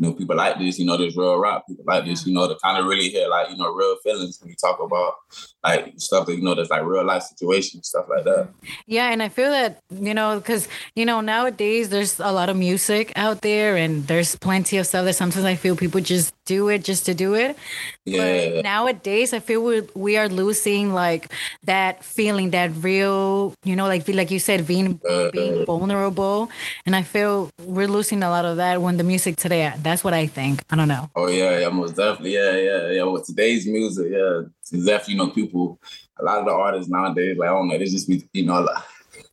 you 0.00 0.08
know 0.08 0.14
people 0.14 0.36
like 0.36 0.58
this 0.58 0.78
you 0.78 0.86
know 0.86 0.96
there's 0.96 1.16
real 1.16 1.38
rap 1.38 1.62
people 1.68 1.84
like 1.86 2.04
this 2.04 2.26
you 2.26 2.32
know 2.32 2.48
to 2.48 2.56
kind 2.62 2.78
of 2.78 2.86
really 2.86 3.10
hear 3.10 3.28
like 3.28 3.50
you 3.50 3.56
know 3.56 3.70
real 3.72 3.96
feelings 4.02 4.38
when 4.40 4.48
you 4.48 4.56
talk 4.56 4.80
about 4.80 5.14
like 5.62 5.92
stuff 5.98 6.26
that 6.26 6.34
you 6.34 6.42
know 6.42 6.54
that's 6.54 6.70
like 6.70 6.82
real 6.82 7.04
life 7.04 7.22
situations 7.22 7.88
stuff 7.88 8.06
like 8.08 8.24
that. 8.24 8.48
Yeah 8.86 9.10
and 9.10 9.22
I 9.22 9.28
feel 9.28 9.50
that 9.50 9.80
you 9.90 10.14
know 10.14 10.38
because 10.38 10.68
you 10.94 11.04
know 11.04 11.20
nowadays 11.20 11.90
there's 11.90 12.18
a 12.18 12.32
lot 12.32 12.48
of 12.48 12.56
music 12.56 13.12
out 13.14 13.42
there 13.42 13.76
and 13.76 14.06
there's 14.06 14.36
plenty 14.36 14.78
of 14.78 14.86
stuff 14.86 15.04
that 15.04 15.14
sometimes 15.14 15.44
I 15.44 15.54
feel 15.54 15.76
people 15.76 16.00
just 16.00 16.32
do 16.46 16.68
it 16.68 16.82
just 16.82 17.06
to 17.06 17.14
do 17.14 17.34
it. 17.34 17.56
Yeah. 18.04 18.54
but 18.54 18.64
nowadays 18.64 19.32
I 19.32 19.40
feel 19.40 19.62
we 19.62 19.82
we 19.94 20.16
are 20.16 20.28
losing 20.28 20.92
like 20.92 21.30
that 21.64 22.02
feeling, 22.02 22.50
that 22.50 22.70
real, 22.74 23.54
you 23.64 23.76
know, 23.76 23.86
like 23.86 24.08
like 24.08 24.30
you 24.30 24.38
said, 24.38 24.66
being 24.66 24.98
being 25.32 25.62
uh. 25.62 25.64
vulnerable, 25.64 26.50
and 26.86 26.96
I 26.96 27.02
feel 27.02 27.50
we're 27.64 27.86
losing 27.86 28.22
a 28.22 28.30
lot 28.30 28.44
of 28.44 28.56
that 28.56 28.80
when 28.80 28.96
the 28.96 29.04
music 29.04 29.36
today. 29.36 29.72
That's 29.90 30.04
what 30.04 30.14
I 30.14 30.26
think. 30.28 30.64
I 30.70 30.76
don't 30.76 30.86
know. 30.86 31.10
Oh 31.16 31.26
yeah, 31.28 31.58
yeah, 31.58 31.68
most 31.68 31.96
definitely, 31.96 32.34
yeah, 32.34 32.56
yeah, 32.56 32.90
yeah. 32.90 33.02
With 33.02 33.26
today's 33.26 33.66
music, 33.66 34.06
yeah, 34.10 34.42
definitely 34.70 35.14
you 35.14 35.18
know 35.18 35.30
people. 35.30 35.80
A 36.20 36.24
lot 36.24 36.38
of 36.38 36.44
the 36.44 36.52
artists 36.52 36.88
nowadays, 36.88 37.36
like 37.36 37.48
I 37.48 37.52
don't 37.52 37.68
know, 37.68 37.76
they 37.76 37.86
just 37.86 38.08
be 38.08 38.24
you 38.32 38.46
know 38.46 38.60
like. 38.60 38.76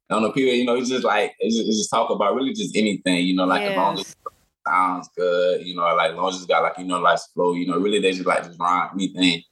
I 0.10 0.14
don't 0.14 0.24
know, 0.24 0.32
people, 0.32 0.54
you 0.54 0.64
know, 0.64 0.76
it's 0.76 0.88
just 0.88 1.04
like, 1.04 1.36
it's 1.38 1.58
just, 1.58 1.68
it's 1.68 1.78
just 1.80 1.90
talk 1.90 2.10
about 2.10 2.34
really 2.34 2.54
just 2.54 2.78
anything, 2.78 3.26
you 3.26 3.36
know, 3.36 3.44
like 3.44 3.60
yes. 3.60 3.72
as 3.72 3.78
long 3.78 4.00
as 4.00 4.16
sounds 4.66 5.10
good, 5.18 5.68
you 5.68 5.76
know, 5.76 5.82
like 5.96 6.12
as 6.12 6.16
long 6.16 6.30
as 6.30 6.38
it's 6.38 6.46
got 6.46 6.64
like, 6.64 6.78
you 6.78 6.86
know, 6.86 6.98
like 7.00 7.20
flow, 7.34 7.54
you 7.54 7.68
know, 7.68 7.78
really 7.78 8.00
they 8.00 8.14
just 8.14 8.26
like 8.26 8.46
just 8.46 8.58
rhyme 8.58 8.92
anything. 8.94 9.44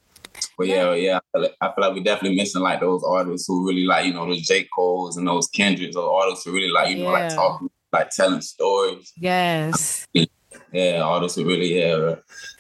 But 0.57 0.67
yeah, 0.67 0.93
yeah, 0.93 1.17
I 1.17 1.19
feel, 1.33 1.41
like, 1.41 1.55
I 1.59 1.65
feel 1.67 1.83
like 1.85 1.93
we 1.93 2.03
definitely 2.03 2.38
missing 2.38 2.62
like 2.62 2.79
those 2.79 3.03
artists 3.03 3.47
who 3.50 3.67
really 3.67 3.83
like, 3.83 4.05
you 4.05 4.13
know, 4.13 4.25
those 4.25 4.43
J. 4.43 4.65
Cole's 4.74 5.17
and 5.17 5.27
those 5.27 5.50
Kendricks, 5.50 5.97
or 5.97 6.21
artists 6.21 6.45
who 6.45 6.53
really 6.53 6.71
like, 6.71 6.95
you 6.95 7.03
know, 7.03 7.12
like 7.12 7.35
talking, 7.35 7.69
like 7.91 8.09
telling 8.12 8.39
stories. 8.39 9.12
Yes. 9.17 10.07
Yeah, 10.75 11.01
artists 11.01 11.38
who 11.38 11.46
really, 11.46 11.79
yeah, 11.79 12.15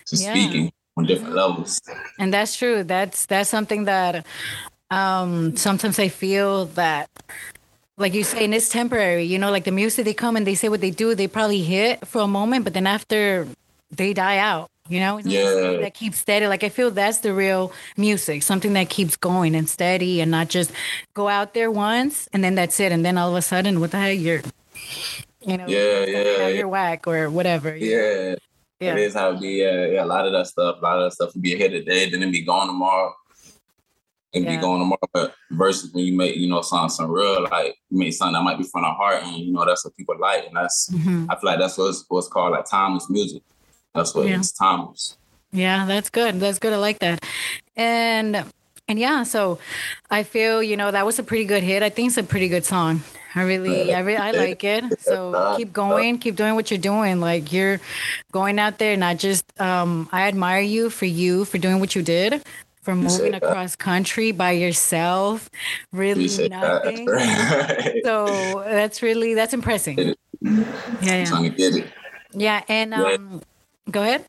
just 0.07 0.23
yeah. 0.23 0.31
speaking 0.31 0.71
on 0.95 1.05
different 1.05 1.35
levels. 1.35 1.81
And 2.17 2.33
that's 2.33 2.55
true. 2.55 2.83
That's 2.83 3.25
that's 3.25 3.49
something 3.49 3.85
that 3.85 4.25
um 4.89 5.57
sometimes 5.57 5.99
I 5.99 6.07
feel 6.07 6.65
that 6.79 7.09
like 7.97 8.13
you 8.13 8.23
say, 8.23 8.45
and 8.45 8.53
it's 8.53 8.69
temporary, 8.69 9.23
you 9.23 9.39
know, 9.39 9.51
like 9.51 9.63
the 9.63 9.71
music 9.71 10.05
they 10.05 10.13
come 10.13 10.35
and 10.35 10.45
they 10.45 10.55
say 10.55 10.69
what 10.69 10.81
they 10.81 10.91
do, 10.91 11.15
they 11.15 11.27
probably 11.27 11.61
hit 11.61 12.05
for 12.05 12.21
a 12.21 12.27
moment, 12.27 12.63
but 12.63 12.73
then 12.73 12.87
after 12.87 13.47
they 13.91 14.13
die 14.13 14.37
out. 14.37 14.69
You 14.87 14.99
know, 14.99 15.17
yeah. 15.17 15.77
that 15.81 15.95
keeps 15.95 16.19
steady. 16.19 16.45
Like 16.45 16.63
I 16.63 16.69
feel 16.69 16.91
that's 16.91 17.17
the 17.19 17.33
real 17.33 17.73
music, 17.97 18.43
something 18.43 18.73
that 18.73 18.87
keeps 18.87 19.15
going 19.15 19.55
and 19.55 19.67
steady, 19.67 20.21
and 20.21 20.29
not 20.29 20.47
just 20.47 20.71
go 21.15 21.27
out 21.27 21.55
there 21.55 21.71
once 21.71 22.29
and 22.31 22.43
then 22.43 22.53
that's 22.53 22.79
it, 22.79 22.91
and 22.91 23.03
then 23.03 23.17
all 23.17 23.31
of 23.31 23.35
a 23.35 23.41
sudden, 23.41 23.79
what 23.79 23.89
the 23.89 23.97
heck, 23.97 24.19
you're, 24.19 24.43
you 25.45 25.57
know, 25.57 25.65
yeah, 25.67 26.05
yeah, 26.05 26.47
you're 26.47 26.67
whack 26.67 27.07
or 27.07 27.29
whatever. 27.29 27.75
Yeah, 27.75 28.35
yeah, 28.79 28.93
it 28.93 28.97
is 28.99 29.13
how 29.13 29.31
it 29.31 29.39
be. 29.39 29.61
Yeah, 29.61 29.85
yeah, 29.87 30.03
a 30.03 30.05
lot 30.05 30.25
of 30.25 30.33
that 30.33 30.47
stuff, 30.47 30.77
a 30.79 30.83
lot 30.83 30.97
of 30.97 31.03
that 31.05 31.13
stuff 31.13 31.33
will 31.33 31.41
be 31.41 31.55
here 31.55 31.69
today, 31.69 32.09
then 32.09 32.23
it 32.23 32.31
be 32.31 32.41
gone 32.41 32.67
tomorrow, 32.67 33.13
and 34.33 34.43
yeah. 34.43 34.55
be 34.55 34.61
going 34.61 34.79
tomorrow. 34.79 34.99
But 35.13 35.35
versus 35.51 35.93
when 35.93 36.05
you 36.05 36.13
make, 36.13 36.35
you 36.35 36.49
know, 36.49 36.61
something 36.61 36.89
some 36.89 37.11
real, 37.11 37.43
like 37.43 37.75
you 37.89 37.97
make 37.99 38.13
something 38.13 38.33
that 38.33 38.43
might 38.43 38.57
be 38.57 38.63
from 38.65 38.81
the 38.81 38.89
heart, 38.89 39.23
and 39.23 39.37
you 39.37 39.53
know 39.53 39.65
that's 39.65 39.85
what 39.85 39.95
people 39.95 40.15
like, 40.19 40.47
and 40.47 40.55
that's 40.55 40.89
mm-hmm. 40.89 41.25
I 41.29 41.35
feel 41.35 41.49
like 41.49 41.59
that's 41.59 41.77
what's 41.77 42.05
what's 42.09 42.27
called 42.27 42.51
like 42.51 42.65
timeless 42.65 43.09
music. 43.09 43.43
That's 43.93 44.13
what 44.13 44.27
yeah. 44.27 44.37
it's 44.37 44.51
timeless. 44.51 45.17
Yeah, 45.51 45.85
that's 45.85 46.09
good. 46.09 46.39
That's 46.39 46.59
good. 46.59 46.73
I 46.73 46.77
like 46.77 46.99
that. 46.99 47.23
And 47.77 48.43
and 48.87 48.99
yeah, 48.99 49.23
so 49.23 49.59
I 50.11 50.23
feel 50.23 50.61
you 50.61 50.75
know 50.75 50.91
that 50.91 51.05
was 51.05 51.17
a 51.17 51.23
pretty 51.23 51.45
good 51.45 51.63
hit. 51.63 51.81
I 51.81 51.89
think 51.89 52.07
it's 52.07 52.17
a 52.17 52.23
pretty 52.23 52.49
good 52.49 52.65
song. 52.65 53.01
I 53.35 53.43
really, 53.43 53.93
I 53.93 53.99
really, 53.99 54.17
I 54.17 54.31
like 54.31 54.63
it. 54.63 54.99
So 55.01 55.55
keep 55.57 55.73
going, 55.73 56.19
keep 56.19 56.35
doing 56.35 56.55
what 56.55 56.71
you're 56.71 56.77
doing. 56.79 57.19
Like 57.19 57.51
you're 57.51 57.81
going 58.31 58.59
out 58.59 58.79
there, 58.79 58.95
not 58.95 59.17
just. 59.17 59.45
Um, 59.59 60.07
I 60.11 60.27
admire 60.27 60.61
you 60.61 60.89
for 60.89 61.05
you 61.05 61.43
for 61.45 61.57
doing 61.57 61.79
what 61.79 61.95
you 61.95 62.01
did, 62.01 62.43
for 62.81 62.95
moving 62.95 63.33
across 63.33 63.75
country 63.75 64.31
by 64.31 64.51
yourself, 64.51 65.49
really 65.91 66.25
Appreciate 66.25 66.51
nothing. 66.51 67.05
That. 67.15 68.01
so 68.05 68.63
that's 68.65 69.01
really 69.01 69.33
that's 69.33 69.53
impressive. 69.53 69.97
Yeah, 69.99 70.15
yeah. 71.01 71.25
Trying 71.25 71.43
to 71.43 71.49
get 71.49 71.75
it. 71.75 71.87
Yeah, 72.31 72.63
and 72.67 72.93
um, 72.93 73.41
go 73.91 74.01
ahead. 74.01 74.25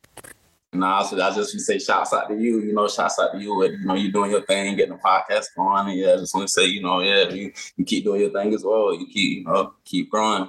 No, 0.78 0.86
I 0.86 1.00
just, 1.00 1.12
want 1.12 1.50
to 1.50 1.58
say 1.60 1.78
shouts 1.78 2.12
out 2.12 2.28
to 2.28 2.34
you. 2.34 2.60
You 2.60 2.72
know, 2.72 2.88
shouts 2.88 3.18
out 3.18 3.32
to 3.32 3.38
you. 3.38 3.62
And, 3.62 3.80
you 3.80 3.86
know, 3.86 3.94
you're 3.94 4.12
doing 4.12 4.30
your 4.30 4.42
thing, 4.42 4.76
getting 4.76 4.94
the 4.94 4.98
podcast 4.98 5.46
going. 5.56 5.88
And 5.88 5.98
yeah, 5.98 6.14
I 6.14 6.16
just 6.16 6.34
want 6.34 6.46
to 6.46 6.52
say, 6.52 6.66
you 6.66 6.82
know, 6.82 7.00
yeah, 7.00 7.28
you, 7.28 7.52
you 7.76 7.84
keep 7.84 8.04
doing 8.04 8.20
your 8.20 8.30
thing 8.30 8.54
as 8.54 8.64
well. 8.64 8.94
You 8.94 9.06
keep, 9.06 9.38
you 9.38 9.44
know, 9.44 9.74
keep 9.84 10.10
growing. 10.10 10.48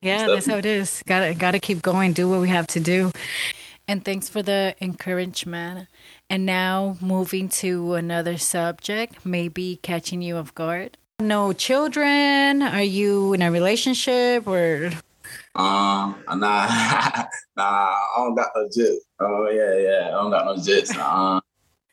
Yeah, 0.00 0.26
that's 0.26 0.46
how 0.46 0.56
it 0.56 0.66
is. 0.66 1.02
Gotta 1.06 1.34
gotta 1.34 1.58
keep 1.58 1.82
going. 1.82 2.12
Do 2.12 2.28
what 2.28 2.40
we 2.40 2.48
have 2.48 2.68
to 2.68 2.80
do. 2.80 3.10
And 3.88 4.04
thanks 4.04 4.28
for 4.28 4.42
the 4.42 4.76
encouragement. 4.80 5.88
And 6.30 6.46
now 6.46 6.96
moving 7.00 7.48
to 7.48 7.94
another 7.94 8.36
subject, 8.36 9.24
maybe 9.24 9.80
catching 9.82 10.22
you 10.22 10.36
off 10.36 10.54
guard. 10.54 10.98
No 11.20 11.52
children? 11.52 12.62
Are 12.62 12.82
you 12.82 13.32
in 13.32 13.42
a 13.42 13.50
relationship 13.50 14.46
or? 14.46 14.92
Um, 15.54 16.22
nah, 16.28 16.36
nah, 17.56 17.64
I 17.64 18.14
don't 18.16 18.34
got 18.34 18.50
no 18.54 18.68
jits. 18.68 18.98
Oh 19.20 19.48
yeah, 19.50 19.74
yeah, 19.78 20.06
I 20.08 20.10
don't 20.10 20.30
got 20.30 20.44
no 20.44 20.54
jits. 20.54 20.96
Uh, 20.96 21.40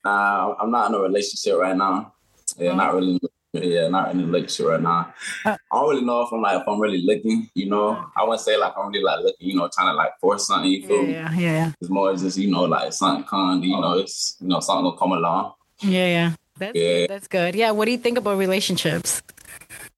nah, 0.04 0.56
I'm 0.60 0.72
not 0.72 0.90
in 0.90 0.96
a 0.96 1.00
relationship 1.00 1.58
right 1.58 1.76
now. 1.76 2.14
Yeah, 2.58 2.74
not 2.74 2.94
really 2.94 3.20
yeah, 3.64 3.88
not 3.88 4.12
in 4.12 4.22
a 4.22 4.26
relationship 4.26 4.68
right 4.68 4.82
now. 4.82 5.14
Uh, 5.46 5.58
I 5.72 5.76
don't 5.80 5.90
really 5.90 6.06
know 6.06 6.22
if 6.22 6.32
I'm 6.32 6.42
like 6.42 6.62
if 6.62 6.68
I'm 6.68 6.80
really 6.80 7.02
looking, 7.02 7.50
you 7.56 7.70
know. 7.70 8.06
I 8.16 8.24
wouldn't 8.24 8.42
say 8.42 8.58
like 8.58 8.74
I'm 8.78 8.90
really 8.90 9.04
like 9.04 9.20
looking, 9.24 9.48
you 9.48 9.56
know, 9.56 9.70
trying 9.74 9.88
to 9.88 9.94
like 9.94 10.20
force 10.20 10.48
something, 10.48 10.70
you 10.70 10.88
feel 10.88 11.06
yeah, 11.06 11.30
me? 11.30 11.44
Yeah, 11.44 11.72
It's 11.80 11.90
more 11.90 12.14
just, 12.16 12.38
you 12.38 12.52
know, 12.52 12.64
like 12.64 12.94
something 12.94 13.26
come, 13.26 13.64
you 13.64 13.80
know, 13.80 13.98
it's 13.98 14.38
you 14.42 14.48
know, 14.48 14.60
something 14.60 14.84
will 14.84 14.98
come 14.98 15.14
along. 15.14 15.54
Yeah, 15.82 16.08
yeah. 16.08 16.34
That's 16.58 16.76
yeah. 16.76 16.82
Good. 16.82 17.10
that's 17.10 17.28
good. 17.28 17.56
Yeah. 17.56 17.72
What 17.72 17.86
do 17.86 17.92
you 17.92 17.98
think 17.98 18.18
about 18.18 18.38
relationships? 18.38 19.22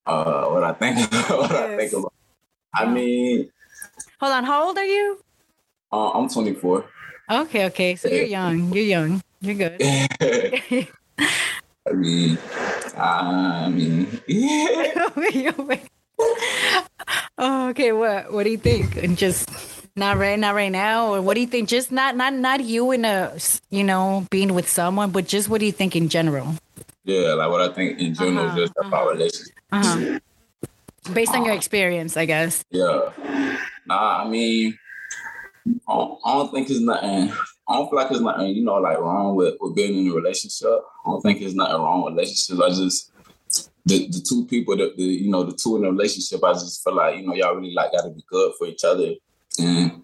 Uh 0.06 0.46
what 0.46 0.64
I 0.64 0.74
think 0.74 1.12
what 1.12 1.52
yes. 1.52 1.52
I 1.52 1.78
think 1.78 1.94
about. 1.94 2.14
I 2.74 2.86
mean 2.86 3.50
Hold 4.20 4.34
on, 4.34 4.44
how 4.44 4.68
old 4.68 4.78
are 4.78 4.86
you? 4.86 5.22
Uh, 5.92 6.10
I'm 6.10 6.28
24. 6.28 6.86
Okay, 7.30 7.66
okay. 7.66 7.96
So 7.96 8.10
you're 8.10 8.26
young. 8.26 8.74
You're 8.74 8.84
young. 8.84 9.22
You're 9.42 9.56
good. 9.56 9.78
I 11.88 11.94
mean, 11.94 12.38
I 12.98 13.70
mean, 13.70 14.08
yeah. 14.28 14.92
oh, 17.38 17.68
okay. 17.70 17.92
What 17.92 18.34
What 18.34 18.44
do 18.44 18.50
you 18.50 18.58
think? 18.58 18.98
And 18.98 19.18
just 19.18 19.50
not 19.96 20.18
right, 20.18 20.38
not 20.40 20.56
right 20.56 20.72
now, 20.72 21.14
or 21.14 21.22
what 21.22 21.36
do 21.36 21.42
you 21.42 21.48
think? 21.48 21.70
Just 21.70 21.92
not, 21.92 22.16
not, 22.16 22.34
not 22.34 22.64
you 22.64 22.92
in 22.92 23.06
a, 23.06 23.38
you 23.70 23.84
know, 23.84 24.26
being 24.30 24.54
with 24.54 24.70
someone, 24.70 25.12
but 25.12 25.28
just 25.28 25.50
what 25.50 25.60
do 25.60 25.66
you 25.66 25.72
think 25.72 25.96
in 25.96 26.10
general? 26.10 26.56
Yeah, 27.04 27.34
like 27.34 27.50
what 27.50 27.62
I 27.62 27.74
think 27.74 28.00
in 28.00 28.14
general, 28.14 28.48
uh-huh, 28.48 28.58
just 28.58 28.74
uh-huh. 28.78 28.88
about 28.88 29.12
relationships. 29.14 29.52
Uh-huh. 29.72 30.20
Based 31.14 31.34
on 31.34 31.46
your 31.46 31.54
experience, 31.54 32.18
I 32.18 32.26
guess. 32.26 32.64
Yeah. 32.72 33.12
Nah, 33.86 34.24
I 34.24 34.30
mean, 34.30 34.78
I 35.88 35.94
don't, 35.94 36.20
I 36.26 36.34
don't 36.34 36.52
think 36.52 36.70
it's 36.70 36.80
nothing 36.80 37.32
I 37.70 37.74
don't 37.74 37.90
feel 37.90 37.98
like 37.98 38.10
there's 38.10 38.22
nothing, 38.22 38.48
you 38.48 38.64
know, 38.64 38.76
like 38.76 38.98
wrong 38.98 39.36
with, 39.36 39.56
with 39.60 39.76
being 39.76 39.98
in 39.98 40.12
a 40.12 40.16
relationship. 40.16 40.80
I 41.06 41.10
don't 41.10 41.22
think 41.22 41.40
there's 41.40 41.56
nothing 41.56 41.76
wrong 41.76 42.04
with 42.04 42.14
relationships. 42.14 42.62
I 42.62 42.70
just 42.70 43.12
the, 43.86 44.08
the 44.08 44.22
two 44.28 44.46
people 44.46 44.78
that 44.78 44.96
the 44.96 45.04
you 45.04 45.30
know 45.30 45.44
the 45.44 45.56
two 45.56 45.76
in 45.78 45.86
a 45.86 45.92
relationship, 45.92 46.44
I 46.44 46.54
just 46.54 46.84
feel 46.84 46.96
like 46.96 47.18
you 47.18 47.28
know 47.28 47.34
y'all 47.34 47.56
really 47.56 47.74
like 47.74 47.92
got 47.92 48.04
to 48.04 48.10
be 48.10 48.24
good 48.30 48.54
for 48.58 48.68
each 48.68 48.84
other, 48.86 49.14
and 49.60 50.02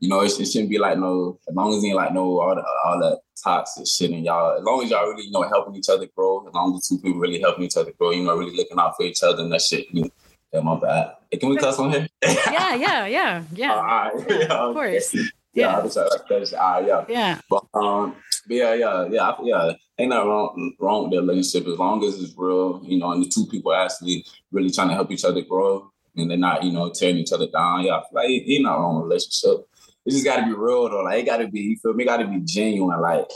you 0.00 0.08
know 0.08 0.20
it, 0.20 0.38
it, 0.40 0.46
shouldn't 0.46 0.70
be 0.70 0.78
like 0.78 0.98
no 0.98 1.38
as 1.48 1.54
long 1.54 1.74
as 1.74 1.82
you 1.82 1.88
ain't 1.88 1.96
like 1.96 2.12
no 2.12 2.40
all 2.40 2.54
the, 2.54 2.64
all 2.84 3.00
that 3.00 3.20
toxic 3.42 3.86
shit 3.86 4.10
and 4.10 4.24
y'all 4.24 4.56
as 4.56 4.64
long 4.64 4.84
as 4.84 4.90
y'all 4.90 5.08
really 5.08 5.24
you 5.24 5.32
know 5.32 5.42
helping 5.42 5.74
each 5.76 5.88
other 5.88 6.06
grow, 6.16 6.46
as 6.46 6.54
long 6.54 6.74
as 6.74 6.80
the 6.80 6.96
two 6.96 7.02
people 7.02 7.20
really 7.20 7.40
helping 7.40 7.64
each 7.64 7.76
other 7.76 7.92
grow, 7.98 8.10
you 8.10 8.24
know 8.24 8.36
really 8.36 8.56
looking 8.56 8.78
out 8.78 8.94
for 8.96 9.04
each 9.04 9.22
other 9.22 9.42
and 9.42 9.52
that 9.52 9.62
shit. 9.62 9.86
You 9.92 10.02
know, 10.02 10.10
yeah, 10.52 10.60
my 10.60 10.78
bad. 10.78 11.14
Can 11.38 11.50
we 11.50 11.56
cuss 11.56 11.78
on 11.78 11.90
here? 11.90 12.08
yeah, 12.22 12.74
yeah, 12.74 13.06
yeah, 13.06 13.44
yeah. 13.52 13.74
All 13.74 13.82
right. 13.82 14.12
Yeah, 14.28 14.38
yeah, 14.38 14.54
of 14.54 14.74
course 14.74 15.14
yeah, 15.58 15.82
yeah. 15.84 16.02
like 16.02 16.28
that's 16.28 16.54
ah 16.54 16.78
yeah. 16.78 17.04
Yeah. 17.08 17.40
But 17.50 17.64
um 17.74 18.16
but 18.46 18.54
yeah, 18.54 18.74
yeah, 18.74 19.08
yeah, 19.10 19.34
yeah. 19.42 19.72
Ain't 19.98 20.10
nothing 20.10 20.28
wrong 20.28 20.72
wrong 20.78 21.02
with 21.04 21.12
the 21.12 21.20
relationship 21.20 21.68
as 21.68 21.78
long 21.78 22.04
as 22.04 22.20
it's 22.22 22.34
real, 22.36 22.80
you 22.84 22.98
know, 22.98 23.12
and 23.12 23.24
the 23.24 23.28
two 23.28 23.46
people 23.46 23.74
actually 23.74 24.24
really 24.52 24.70
trying 24.70 24.88
to 24.88 24.94
help 24.94 25.10
each 25.10 25.24
other 25.24 25.42
grow 25.42 25.90
and 26.16 26.30
they're 26.30 26.38
not, 26.38 26.62
you 26.64 26.72
know, 26.72 26.90
tearing 26.90 27.18
each 27.18 27.32
other 27.32 27.48
down. 27.48 27.82
Yeah, 27.82 28.00
like 28.12 28.28
ain't 28.28 28.64
not 28.64 28.78
wrong 28.78 28.96
with 28.96 29.04
relationship. 29.04 29.66
It 30.06 30.12
just 30.12 30.24
gotta 30.24 30.46
be 30.46 30.54
real 30.54 30.88
though. 30.88 31.02
Like 31.02 31.20
it 31.20 31.26
gotta 31.26 31.48
be, 31.48 31.60
you 31.60 31.76
feel 31.82 31.94
me? 31.94 32.04
It 32.04 32.06
gotta 32.06 32.26
be 32.26 32.40
genuine. 32.44 33.00
Like 33.00 33.26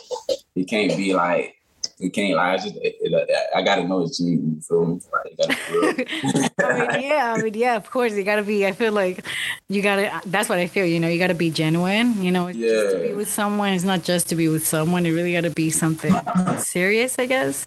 it 0.54 0.64
can't 0.68 0.96
be 0.96 1.12
like 1.14 1.56
you 2.02 2.10
can't 2.10 2.36
lie. 2.36 2.56
Just, 2.56 2.74
it, 2.76 2.96
it, 3.00 3.14
uh, 3.14 3.56
I 3.56 3.62
gotta 3.62 3.84
know 3.84 4.00
it's 4.00 4.18
you. 4.18 4.32
You 4.32 4.60
feel 4.60 4.84
me? 4.84 5.00
Like, 5.12 5.36
I 6.58 6.96
mean, 6.96 7.02
yeah, 7.02 7.34
I 7.36 7.42
mean, 7.42 7.54
yeah. 7.54 7.76
Of 7.76 7.90
course, 7.90 8.12
you 8.14 8.24
gotta 8.24 8.42
be. 8.42 8.66
I 8.66 8.72
feel 8.72 8.92
like 8.92 9.24
you 9.68 9.82
gotta. 9.82 10.20
That's 10.26 10.48
what 10.48 10.58
I 10.58 10.66
feel. 10.66 10.84
You 10.84 10.98
know, 11.00 11.08
you 11.08 11.18
gotta 11.18 11.34
be 11.34 11.50
genuine. 11.50 12.22
You 12.22 12.32
know, 12.32 12.48
yeah. 12.48 12.68
just 12.68 12.96
to 12.96 13.02
be 13.02 13.14
with 13.14 13.30
someone. 13.30 13.72
It's 13.72 13.84
not 13.84 14.02
just 14.02 14.28
to 14.30 14.34
be 14.34 14.48
with 14.48 14.66
someone. 14.66 15.06
It 15.06 15.12
really 15.12 15.32
gotta 15.32 15.50
be 15.50 15.70
something 15.70 16.14
serious. 16.58 17.18
I 17.18 17.26
guess. 17.26 17.66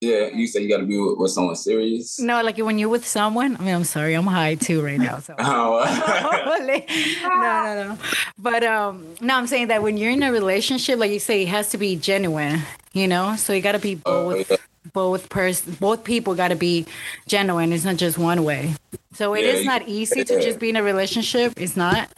Yeah, 0.00 0.28
you 0.28 0.46
say 0.46 0.62
you 0.62 0.68
got 0.68 0.78
to 0.78 0.86
be 0.86 0.98
with, 0.98 1.18
with, 1.18 1.30
someone 1.30 1.56
serious. 1.56 2.18
No, 2.18 2.42
like 2.42 2.56
when 2.56 2.78
you're 2.78 2.88
with 2.88 3.06
someone. 3.06 3.56
I 3.56 3.60
mean, 3.60 3.74
I'm 3.74 3.84
sorry, 3.84 4.14
I'm 4.14 4.26
high 4.26 4.54
too 4.54 4.82
right 4.82 4.98
now. 4.98 5.18
So. 5.18 5.34
oh. 5.38 5.84
no, 7.22 7.74
no, 7.74 7.88
no. 7.88 7.98
But 8.38 8.64
um, 8.64 9.06
no, 9.20 9.36
I'm 9.36 9.46
saying 9.46 9.68
that 9.68 9.82
when 9.82 9.98
you're 9.98 10.10
in 10.10 10.22
a 10.22 10.32
relationship, 10.32 10.98
like 10.98 11.10
you 11.10 11.18
say, 11.18 11.42
it 11.42 11.48
has 11.48 11.68
to 11.70 11.78
be 11.78 11.96
genuine. 11.96 12.62
You 12.94 13.08
know, 13.08 13.36
so 13.36 13.52
you 13.52 13.60
got 13.60 13.72
to 13.72 13.78
be 13.78 14.00
oh, 14.06 14.30
both. 14.30 14.50
Oh, 14.50 14.54
yeah. 14.54 14.56
Both 14.94 15.28
person, 15.28 15.76
both 15.78 16.04
people 16.04 16.34
got 16.34 16.48
to 16.48 16.56
be 16.56 16.86
genuine. 17.28 17.70
It's 17.72 17.84
not 17.84 17.96
just 17.96 18.16
one 18.16 18.42
way. 18.42 18.74
So 19.12 19.34
it 19.34 19.44
yeah, 19.44 19.52
is 19.52 19.66
not 19.66 19.86
easy 19.86 20.24
to 20.24 20.40
just 20.40 20.58
be 20.58 20.70
in 20.70 20.76
a 20.76 20.82
relationship. 20.82 21.52
It's 21.58 21.76
not. 21.76 22.10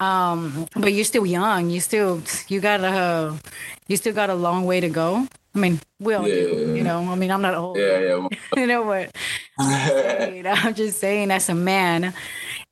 Um, 0.00 0.66
but 0.74 0.94
you're 0.94 1.04
still 1.04 1.26
young. 1.26 1.68
You 1.68 1.80
still 1.80 2.22
you 2.48 2.60
got 2.60 2.80
a 2.80 3.38
you 3.86 3.98
still 3.98 4.14
got 4.14 4.30
a 4.30 4.34
long 4.34 4.64
way 4.64 4.80
to 4.80 4.88
go. 4.88 5.28
I 5.54 5.58
mean, 5.58 5.80
we 5.98 6.14
all 6.14 6.28
yeah. 6.28 6.34
do, 6.34 6.74
you 6.76 6.82
know. 6.84 7.10
I 7.10 7.14
mean, 7.16 7.30
I'm 7.30 7.42
not 7.42 7.54
old. 7.54 7.76
Yeah, 7.76 7.98
yeah. 7.98 8.28
you 8.56 8.66
know 8.66 8.82
what? 8.82 9.10
I'm 9.58 10.74
just 10.74 11.00
saying, 11.00 11.30
as 11.30 11.48
a 11.48 11.54
man. 11.54 12.14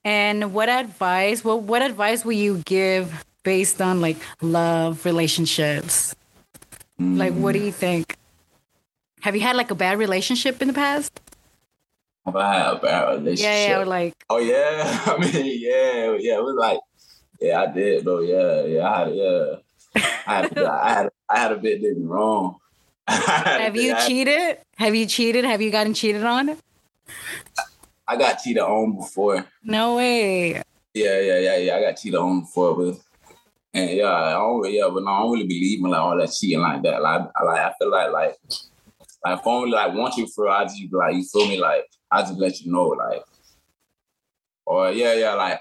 And 0.05 0.53
what 0.53 0.69
advice? 0.69 1.45
Well, 1.45 1.61
what 1.61 1.83
advice 1.83 2.25
will 2.25 2.33
you 2.33 2.59
give 2.59 3.25
based 3.43 3.83
on 3.83 4.01
like 4.01 4.17
love 4.41 5.05
relationships? 5.05 6.15
Mm. 7.01 7.19
Like, 7.19 7.35
what 7.35 7.53
do 7.53 7.59
you 7.59 7.73
think? 7.73 8.17
Have 9.23 9.35
you 9.35 9.43
had 9.43 9.57
like 9.57 9.73
a 9.73 9.75
bad 9.75 9.99
relationship 9.99 10.63
in 10.63 10.69
the 10.69 10.75
past? 10.75 11.21
Have 12.27 12.37
I 12.37 12.55
had 12.55 12.75
a 12.75 12.79
bad 12.79 13.09
relationship? 13.19 13.45
Yeah, 13.45 13.79
yeah. 13.79 13.85
Like, 13.85 14.15
oh 14.31 14.39
yeah. 14.39 15.03
I 15.07 15.19
mean, 15.19 15.47
yeah, 15.61 16.17
yeah. 16.19 16.37
It 16.37 16.45
was 16.45 16.57
like, 16.57 16.79
yeah, 17.41 17.63
I 17.63 17.67
did 17.67 18.05
though. 18.05 18.21
Yeah, 18.21 18.65
yeah. 18.65 18.89
I 18.89 18.99
had, 18.99 19.15
yeah. 19.15 19.55
I 20.27 20.35
had, 20.35 20.59
I 20.59 20.93
had, 20.93 21.09
I 21.29 21.39
had 21.39 21.53
a 21.53 21.57
bit 21.57 21.81
did 21.81 21.99
me 21.99 22.07
wrong. 22.07 22.59
Have 23.09 23.75
you 23.75 23.97
cheated? 24.07 24.59
Have 24.77 24.95
you 24.95 25.07
cheated? 25.07 25.45
Have 25.45 25.63
you 25.63 25.71
gotten 25.71 25.95
cheated 25.95 26.25
on? 26.25 26.59
I 28.07 28.17
got 28.17 28.43
cheated 28.43 28.63
on 28.63 28.97
before. 28.97 29.47
No 29.63 29.97
way. 29.97 30.63
Yeah, 30.93 31.21
yeah, 31.21 31.39
yeah, 31.39 31.57
yeah. 31.57 31.77
I 31.77 31.81
got 31.81 31.97
cheated 31.97 32.19
on 32.19 32.41
before, 32.41 32.77
but 32.77 33.01
and 33.73 33.91
yeah, 33.91 34.13
I 34.13 34.33
don't, 34.33 34.71
yeah, 34.71 34.89
but 34.93 35.03
no, 35.03 35.11
I 35.11 35.21
don't 35.21 35.33
really 35.33 35.47
believe 35.47 35.83
in 35.83 35.91
like 35.91 36.01
all 36.01 36.19
that 36.19 36.31
cheating 36.31 36.61
like 36.61 36.83
that. 36.83 37.01
Like, 37.01 37.23
I 37.35 37.45
like, 37.45 37.61
I 37.61 37.73
feel 37.79 37.91
like 37.91 38.13
like 38.13 38.37
like 39.25 39.39
if 39.39 39.47
I 39.47 39.51
only 39.51 39.71
like 39.71 39.95
want 39.95 40.17
you 40.17 40.27
for, 40.27 40.49
I 40.49 40.65
just 40.65 40.83
like 40.93 41.15
you 41.15 41.25
feel 41.25 41.49
me, 41.49 41.59
like 41.59 41.85
I 42.11 42.23
just 42.23 42.39
let 42.39 42.61
you 42.61 42.71
know, 42.71 42.89
like, 42.89 43.23
or 44.67 44.91
yeah, 44.91 45.15
yeah, 45.15 45.33
like 45.33 45.61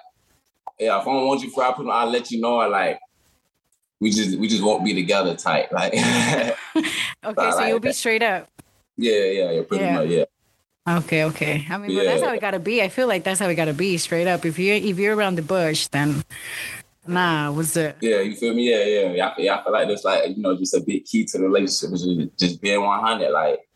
yeah, 0.80 1.00
if 1.00 1.08
I 1.08 1.14
don't 1.14 1.28
want 1.28 1.44
you 1.44 1.50
for, 1.52 1.64
I 1.64 1.72
put, 1.72 1.88
I'll 1.88 2.10
let 2.10 2.30
you 2.30 2.42
know, 2.42 2.58
like 2.68 3.00
we 4.00 4.12
just 4.12 4.38
we 4.38 4.48
just 4.48 4.64
won't 4.64 4.84
be 4.84 4.94
together 4.94 5.36
tight. 5.36 5.72
Like 5.72 5.94
okay, 7.26 7.52
so, 7.52 7.66
you'll 7.66 7.80
be 7.80 7.94
straight 7.94 8.24
up. 8.24 8.50
Yeah, 8.98 9.26
yeah, 9.26 9.52
yeah, 9.52 9.62
pretty 9.64 9.84
yeah. 9.84 9.96
much, 9.96 10.10
yeah. 10.10 10.26
Okay, 10.90 11.26
okay. 11.26 11.68
I 11.70 11.78
mean, 11.78 11.92
yeah. 11.92 12.04
that's 12.04 12.24
how 12.24 12.34
it 12.34 12.40
gotta 12.40 12.60
be. 12.60 12.82
I 12.82 12.90
feel 12.90 13.08
like 13.08 13.24
that's 13.24 13.40
how 13.40 13.50
it 13.50 13.56
gotta 13.56 13.74
be, 13.74 13.98
straight 13.98 14.28
up. 14.28 14.46
If 14.46 14.58
you 14.58 14.74
if 14.74 14.98
you're 14.98 15.16
around 15.16 15.36
the 15.36 15.42
bush, 15.42 15.88
then 15.88 16.24
nah, 17.06 17.52
what's 17.52 17.76
it? 17.76 17.98
Yeah, 18.00 18.22
you 18.22 18.36
feel 18.36 18.54
me? 18.54 18.70
Yeah, 18.70 18.84
yeah. 18.84 19.12
Yeah, 19.12 19.28
I 19.30 19.36
feel, 19.36 19.46
yeah, 19.46 19.56
I 19.58 19.64
feel 19.64 19.74
like 19.74 19.88
that's 19.88 20.06
like 20.06 20.38
you 20.38 20.42
know 20.42 20.56
just 20.56 20.74
a 20.74 20.80
big 20.80 21.06
key 21.06 21.26
to 21.26 21.38
the 21.38 21.44
relationship 21.44 21.94
is 21.94 22.04
just, 22.04 22.38
just 22.38 22.62
being 22.62 22.82
one 22.82 23.04
hundred. 23.04 23.32
Like 23.32 23.67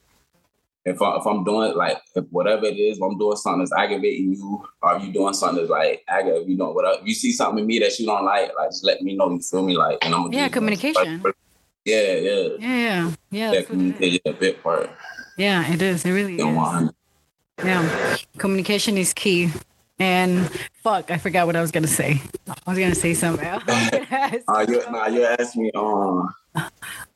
if, 0.83 1.01
I, 1.01 1.17
if 1.17 1.27
I'm 1.27 1.43
doing 1.43 1.75
like 1.75 2.01
if 2.15 2.25
whatever 2.31 2.65
it 2.65 2.77
is, 2.77 2.97
if 2.97 3.03
I'm 3.03 3.17
doing 3.17 3.38
something 3.38 3.59
that's 3.59 3.73
aggravating 3.73 4.33
you, 4.33 4.65
or 4.81 5.00
you 5.00 5.13
doing 5.13 5.33
something 5.33 5.57
that's 5.57 5.69
like 5.69 6.03
aggravating, 6.07 6.50
you 6.50 6.57
know, 6.57 6.71
whatever. 6.71 6.97
If 7.01 7.07
you 7.07 7.13
see 7.13 7.31
something 7.31 7.59
in 7.59 7.67
me 7.67 7.79
that 7.79 7.97
you 8.00 8.05
don't 8.05 8.25
like, 8.25 8.51
like 8.57 8.69
just 8.69 8.83
let 8.83 9.01
me 9.01 9.15
know. 9.15 9.29
You 9.29 9.39
feel 9.39 9.63
me? 9.63 9.77
Like, 9.77 10.00
and 10.01 10.15
I'm 10.15 10.31
yeah, 10.33 10.50
communication. 10.50 11.21
Like, 11.21 11.35
yeah, 11.85 12.01
yeah, 12.01 12.13
yeah, 12.13 12.47
yeah, 12.59 13.11
yeah. 13.31 13.51
yeah 13.51 13.61
communication, 13.61 14.21
yeah, 14.25 14.31
big 14.33 14.61
part. 14.63 14.89
Yeah, 15.38 15.71
it 15.71 15.81
is. 15.81 16.05
It 16.05 16.11
really 16.11 16.35
is. 16.35 16.91
Yeah, 17.63 18.17
communication 18.38 18.97
is 18.97 19.13
key. 19.13 19.51
And 20.00 20.50
fuck, 20.73 21.11
I 21.11 21.17
forgot 21.17 21.45
what 21.45 21.55
I 21.55 21.61
was 21.61 21.69
gonna 21.69 21.85
say. 21.85 22.19
I 22.47 22.71
was 22.71 22.79
gonna 22.79 22.95
say 22.95 23.13
something 23.13 23.45
else. 23.45 23.63
uh, 23.67 24.65
you, 24.67 24.81
nah, 24.89 25.07
you 25.07 25.25
asked 25.25 25.55
me. 25.55 25.71
Um, 25.75 26.33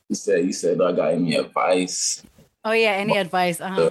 You 0.07 0.15
said 0.15 0.45
you 0.45 0.53
said 0.53 0.79
I 0.81 0.91
got 0.91 1.13
any 1.13 1.35
advice. 1.35 2.21
Oh 2.65 2.71
yeah, 2.71 2.93
any 2.93 3.15
advice? 3.15 3.61
Uh 3.61 3.69
huh. 3.69 3.89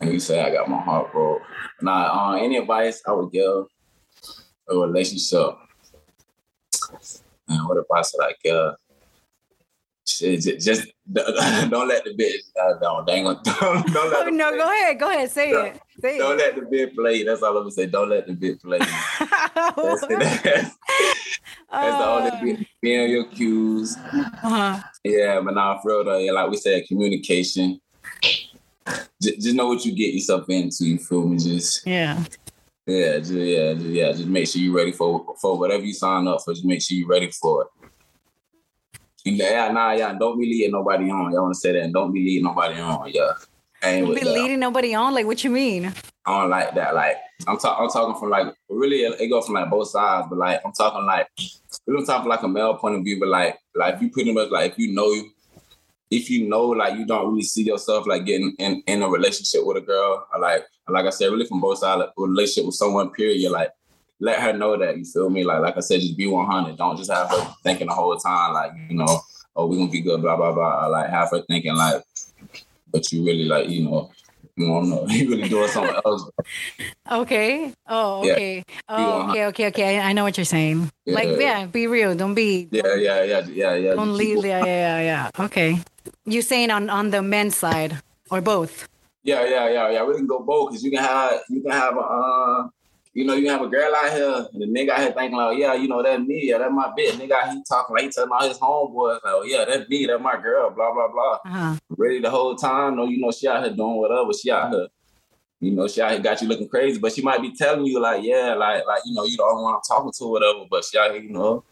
And 0.00 0.12
you 0.12 0.20
say 0.20 0.40
I 0.40 0.50
got 0.50 0.68
my 0.70 0.80
heart 0.80 1.10
broke. 1.10 1.42
Nah, 1.82 2.32
uh, 2.32 2.36
any 2.36 2.58
advice 2.58 3.02
I 3.06 3.12
would 3.12 3.32
give 3.32 3.66
a 4.68 4.76
relationship. 4.76 5.56
And 7.48 7.68
what 7.68 7.76
advice 7.76 8.14
would 8.16 8.26
I 8.26 8.34
give? 8.42 8.74
Shit, 10.06 10.40
just, 10.42 10.64
just 10.64 10.92
don't 11.12 11.88
let 11.88 12.04
the 12.04 12.14
bitch. 12.14 12.42
Uh, 12.60 12.78
don't, 12.78 13.10
ain't 13.10 13.26
gonna, 13.26 13.40
don't, 13.60 13.92
don't 13.92 14.10
let 14.12 14.26
oh, 14.28 14.30
no, 14.30 14.50
go 14.52 14.70
ahead, 14.70 15.00
go 15.00 15.10
ahead, 15.10 15.30
say 15.30 15.50
don't, 15.50 15.66
it. 15.66 15.80
Say 16.00 16.18
don't 16.18 16.38
it. 16.38 16.38
let 16.38 16.54
the 16.54 16.60
bitch 16.60 16.94
play. 16.94 17.24
That's 17.24 17.42
all 17.42 17.56
I'm 17.56 17.64
gonna 17.64 17.72
say. 17.72 17.86
Don't 17.86 18.10
let 18.10 18.28
the 18.28 18.34
bitch 18.34 18.62
play. 18.62 18.78
That's, 19.76 20.06
that's, 20.06 20.76
that's 21.70 21.98
the 21.98 22.06
only 22.06 22.54
thing. 22.54 22.66
Be 22.82 23.02
on 23.02 23.10
your 23.10 23.24
cues. 23.26 23.96
uh-huh. 23.96 24.80
Yeah, 25.04 25.40
but 25.40 25.54
now 25.54 25.78
for 25.82 25.88
real 25.90 26.04
though, 26.04 26.18
yeah, 26.18 26.32
like 26.32 26.50
we 26.50 26.56
said, 26.56 26.86
communication. 26.86 27.80
Just, 29.20 29.40
just 29.40 29.54
know 29.54 29.68
what 29.68 29.84
you 29.84 29.92
get 29.92 30.14
yourself 30.14 30.48
into. 30.48 30.84
You 30.84 30.98
feel 30.98 31.26
me? 31.26 31.38
Just 31.38 31.86
Yeah. 31.86 32.22
yeah, 32.86 33.18
just, 33.18 33.32
yeah, 33.32 33.74
just, 33.74 33.86
yeah. 33.86 34.12
Just 34.12 34.26
make 34.26 34.46
sure 34.46 34.60
you're 34.60 34.76
ready 34.76 34.92
for 34.92 35.34
for 35.40 35.58
whatever 35.58 35.84
you 35.84 35.92
sign 35.92 36.28
up 36.28 36.40
for. 36.44 36.52
Just 36.52 36.64
make 36.64 36.82
sure 36.82 36.96
you're 36.96 37.08
ready 37.08 37.30
for 37.30 37.62
it. 37.62 37.68
Yeah, 39.24 39.72
nah, 39.72 39.92
yeah. 39.92 40.12
Don't 40.12 40.38
be 40.38 40.46
leading 40.46 40.70
nobody 40.70 41.10
on. 41.10 41.32
Y'all 41.32 41.42
want 41.42 41.54
to 41.54 41.60
say 41.60 41.72
that? 41.72 41.92
Don't 41.92 42.12
be 42.12 42.20
leading 42.20 42.44
nobody 42.44 42.80
on. 42.80 43.10
Yeah, 43.12 43.32
I 43.82 43.88
ain't 43.88 44.06
Don't 44.06 44.14
be 44.14 44.20
that. 44.22 44.32
leading 44.32 44.60
nobody 44.60 44.94
on. 44.94 45.14
Like, 45.14 45.26
what 45.26 45.42
you 45.42 45.50
mean? 45.50 45.92
I 46.26 46.40
don't 46.40 46.50
like 46.50 46.74
that. 46.74 46.94
Like 46.94 47.16
I'm, 47.46 47.58
ta- 47.58 47.78
I'm 47.78 47.88
talking 47.88 48.18
from 48.18 48.30
like 48.30 48.52
really 48.68 49.02
it 49.02 49.28
goes 49.28 49.46
from 49.46 49.54
like 49.54 49.70
both 49.70 49.88
sides, 49.88 50.26
but 50.28 50.38
like 50.38 50.60
I'm 50.64 50.72
talking 50.72 51.06
like 51.06 51.28
we 51.86 51.94
don't 51.94 52.04
talk 52.04 52.26
like 52.26 52.42
a 52.42 52.48
male 52.48 52.74
point 52.74 52.96
of 52.96 53.04
view, 53.04 53.20
but 53.20 53.28
like 53.28 53.58
like 53.74 54.00
you 54.00 54.10
pretty 54.10 54.32
much 54.32 54.50
like 54.50 54.72
if 54.72 54.78
you 54.78 54.92
know 54.92 55.14
if 56.10 56.30
you 56.30 56.48
know 56.48 56.66
like 56.66 56.98
you 56.98 57.06
don't 57.06 57.28
really 57.28 57.42
see 57.42 57.64
yourself 57.64 58.06
like 58.06 58.24
getting 58.24 58.54
in, 58.58 58.82
in 58.86 59.02
a 59.02 59.08
relationship 59.08 59.64
with 59.64 59.76
a 59.76 59.80
girl, 59.80 60.26
or 60.32 60.40
like 60.40 60.64
like 60.88 61.06
I 61.06 61.10
said, 61.10 61.30
really 61.30 61.46
from 61.46 61.60
both 61.60 61.78
sides, 61.78 62.00
like, 62.00 62.10
relationship 62.16 62.66
with 62.66 62.74
someone, 62.74 63.10
period, 63.10 63.40
you're 63.40 63.52
like 63.52 63.70
let 64.18 64.40
her 64.40 64.52
know 64.52 64.76
that 64.78 64.96
you 64.96 65.04
feel 65.04 65.30
me. 65.30 65.44
Like 65.44 65.60
like 65.60 65.76
I 65.76 65.80
said, 65.80 66.00
just 66.00 66.16
be 66.16 66.26
100. 66.26 66.76
Don't 66.76 66.96
just 66.96 67.10
have 67.10 67.30
her 67.30 67.54
thinking 67.62 67.86
the 67.88 67.92
whole 67.92 68.16
time 68.16 68.54
like 68.54 68.72
you 68.88 68.96
know, 68.96 69.20
oh 69.54 69.66
we're 69.66 69.78
gonna 69.78 69.90
be 69.90 70.00
good, 70.00 70.22
blah 70.22 70.36
blah 70.36 70.52
blah. 70.52 70.86
Or, 70.86 70.90
like 70.90 71.10
have 71.10 71.30
her 71.30 71.42
thinking 71.48 71.74
like, 71.74 72.02
but 72.90 73.12
you 73.12 73.24
really 73.24 73.44
like 73.44 73.68
you 73.68 73.84
know. 73.84 74.10
Don't 74.58 74.88
know. 74.88 75.06
You 75.08 75.28
really 75.30 75.48
doing 75.48 75.68
something 75.68 75.94
else. 76.04 76.30
Okay. 77.10 77.72
Oh, 77.86 78.24
Yeah. 78.24 78.32
okay. 78.32 78.64
Oh, 78.88 79.30
okay, 79.30 79.46
okay, 79.46 79.66
okay. 79.68 79.98
I, 79.98 80.10
I 80.10 80.12
know 80.12 80.24
what 80.24 80.36
you're 80.38 80.44
saying. 80.44 80.90
Like, 81.06 81.28
Yeah. 81.28 81.38
yeah, 81.38 81.66
be 81.66 81.86
real. 81.86 82.14
Don't 82.14 82.34
be. 82.34 82.68
Yeah, 82.70 82.94
yeah, 82.96 83.22
yeah, 83.22 83.46
yeah, 83.46 83.74
yeah. 83.74 83.94
Don't 83.94 84.16
lead. 84.16 84.42
Yeah, 84.44 84.64
yeah, 84.64 85.00
yeah. 85.00 85.30
Okay. 85.38 85.78
You 86.24 86.40
saying 86.42 86.70
on 86.70 86.88
on 86.90 87.10
the 87.10 87.22
men's 87.22 87.56
side 87.56 88.00
or 88.30 88.40
both? 88.40 88.88
Yeah, 89.22 89.44
yeah, 89.44 89.68
yeah, 89.68 89.90
yeah. 89.90 90.02
We 90.04 90.14
can 90.14 90.26
go 90.26 90.40
both 90.40 90.70
because 90.70 90.84
you 90.84 90.90
can 90.90 91.02
have 91.04 91.42
you 91.50 91.60
can 91.60 91.72
have 91.72 91.96
a 91.96 92.00
uh, 92.00 92.68
you 93.16 93.24
know, 93.24 93.32
you 93.32 93.48
have 93.48 93.62
a 93.62 93.66
girl 93.66 93.94
out 93.96 94.12
here 94.12 94.46
and 94.52 94.60
the 94.60 94.66
nigga 94.66 94.90
out 94.90 94.98
here 95.00 95.12
thinking 95.12 95.38
like, 95.38 95.56
yeah, 95.56 95.72
you 95.72 95.88
know, 95.88 96.02
that 96.02 96.20
me, 96.20 96.50
yeah, 96.50 96.58
that's 96.58 96.70
my 96.70 96.92
bitch. 96.96 97.12
Nigga 97.12 97.50
he 97.50 97.62
talking 97.66 97.96
like 97.96 98.04
he 98.04 98.10
telling 98.10 98.30
all 98.30 98.46
his 98.46 98.58
homeboys, 98.58 99.14
like, 99.24 99.32
oh 99.32 99.42
yeah, 99.42 99.64
that 99.64 99.88
me, 99.88 100.04
that 100.04 100.20
my 100.20 100.36
girl, 100.36 100.68
blah 100.68 100.92
blah 100.92 101.08
blah. 101.08 101.38
Uh-huh. 101.46 101.76
Ready 101.96 102.20
the 102.20 102.28
whole 102.28 102.54
time. 102.54 102.94
No, 102.96 103.06
you 103.06 103.18
know, 103.18 103.32
she 103.32 103.48
out 103.48 103.64
here 103.64 103.74
doing 103.74 103.96
whatever. 103.96 104.34
She 104.34 104.50
out 104.50 104.70
here, 104.70 104.88
you 105.60 105.72
know, 105.72 105.88
she 105.88 106.02
out 106.02 106.10
here 106.10 106.20
got 106.20 106.42
you 106.42 106.48
looking 106.48 106.68
crazy, 106.68 106.98
but 106.98 107.14
she 107.14 107.22
might 107.22 107.40
be 107.40 107.54
telling 107.56 107.86
you 107.86 107.98
like, 108.00 108.22
yeah, 108.22 108.52
like, 108.52 108.86
like 108.86 109.00
you 109.06 109.14
know, 109.14 109.24
you 109.24 109.38
don't 109.38 109.62
want 109.62 109.76
I'm 109.76 109.96
talking 109.96 110.12
to, 110.18 110.26
whatever. 110.26 110.64
But 110.70 110.84
she 110.84 110.98
out 110.98 111.12
here, 111.12 111.22
you 111.22 111.32
know, 111.32 111.64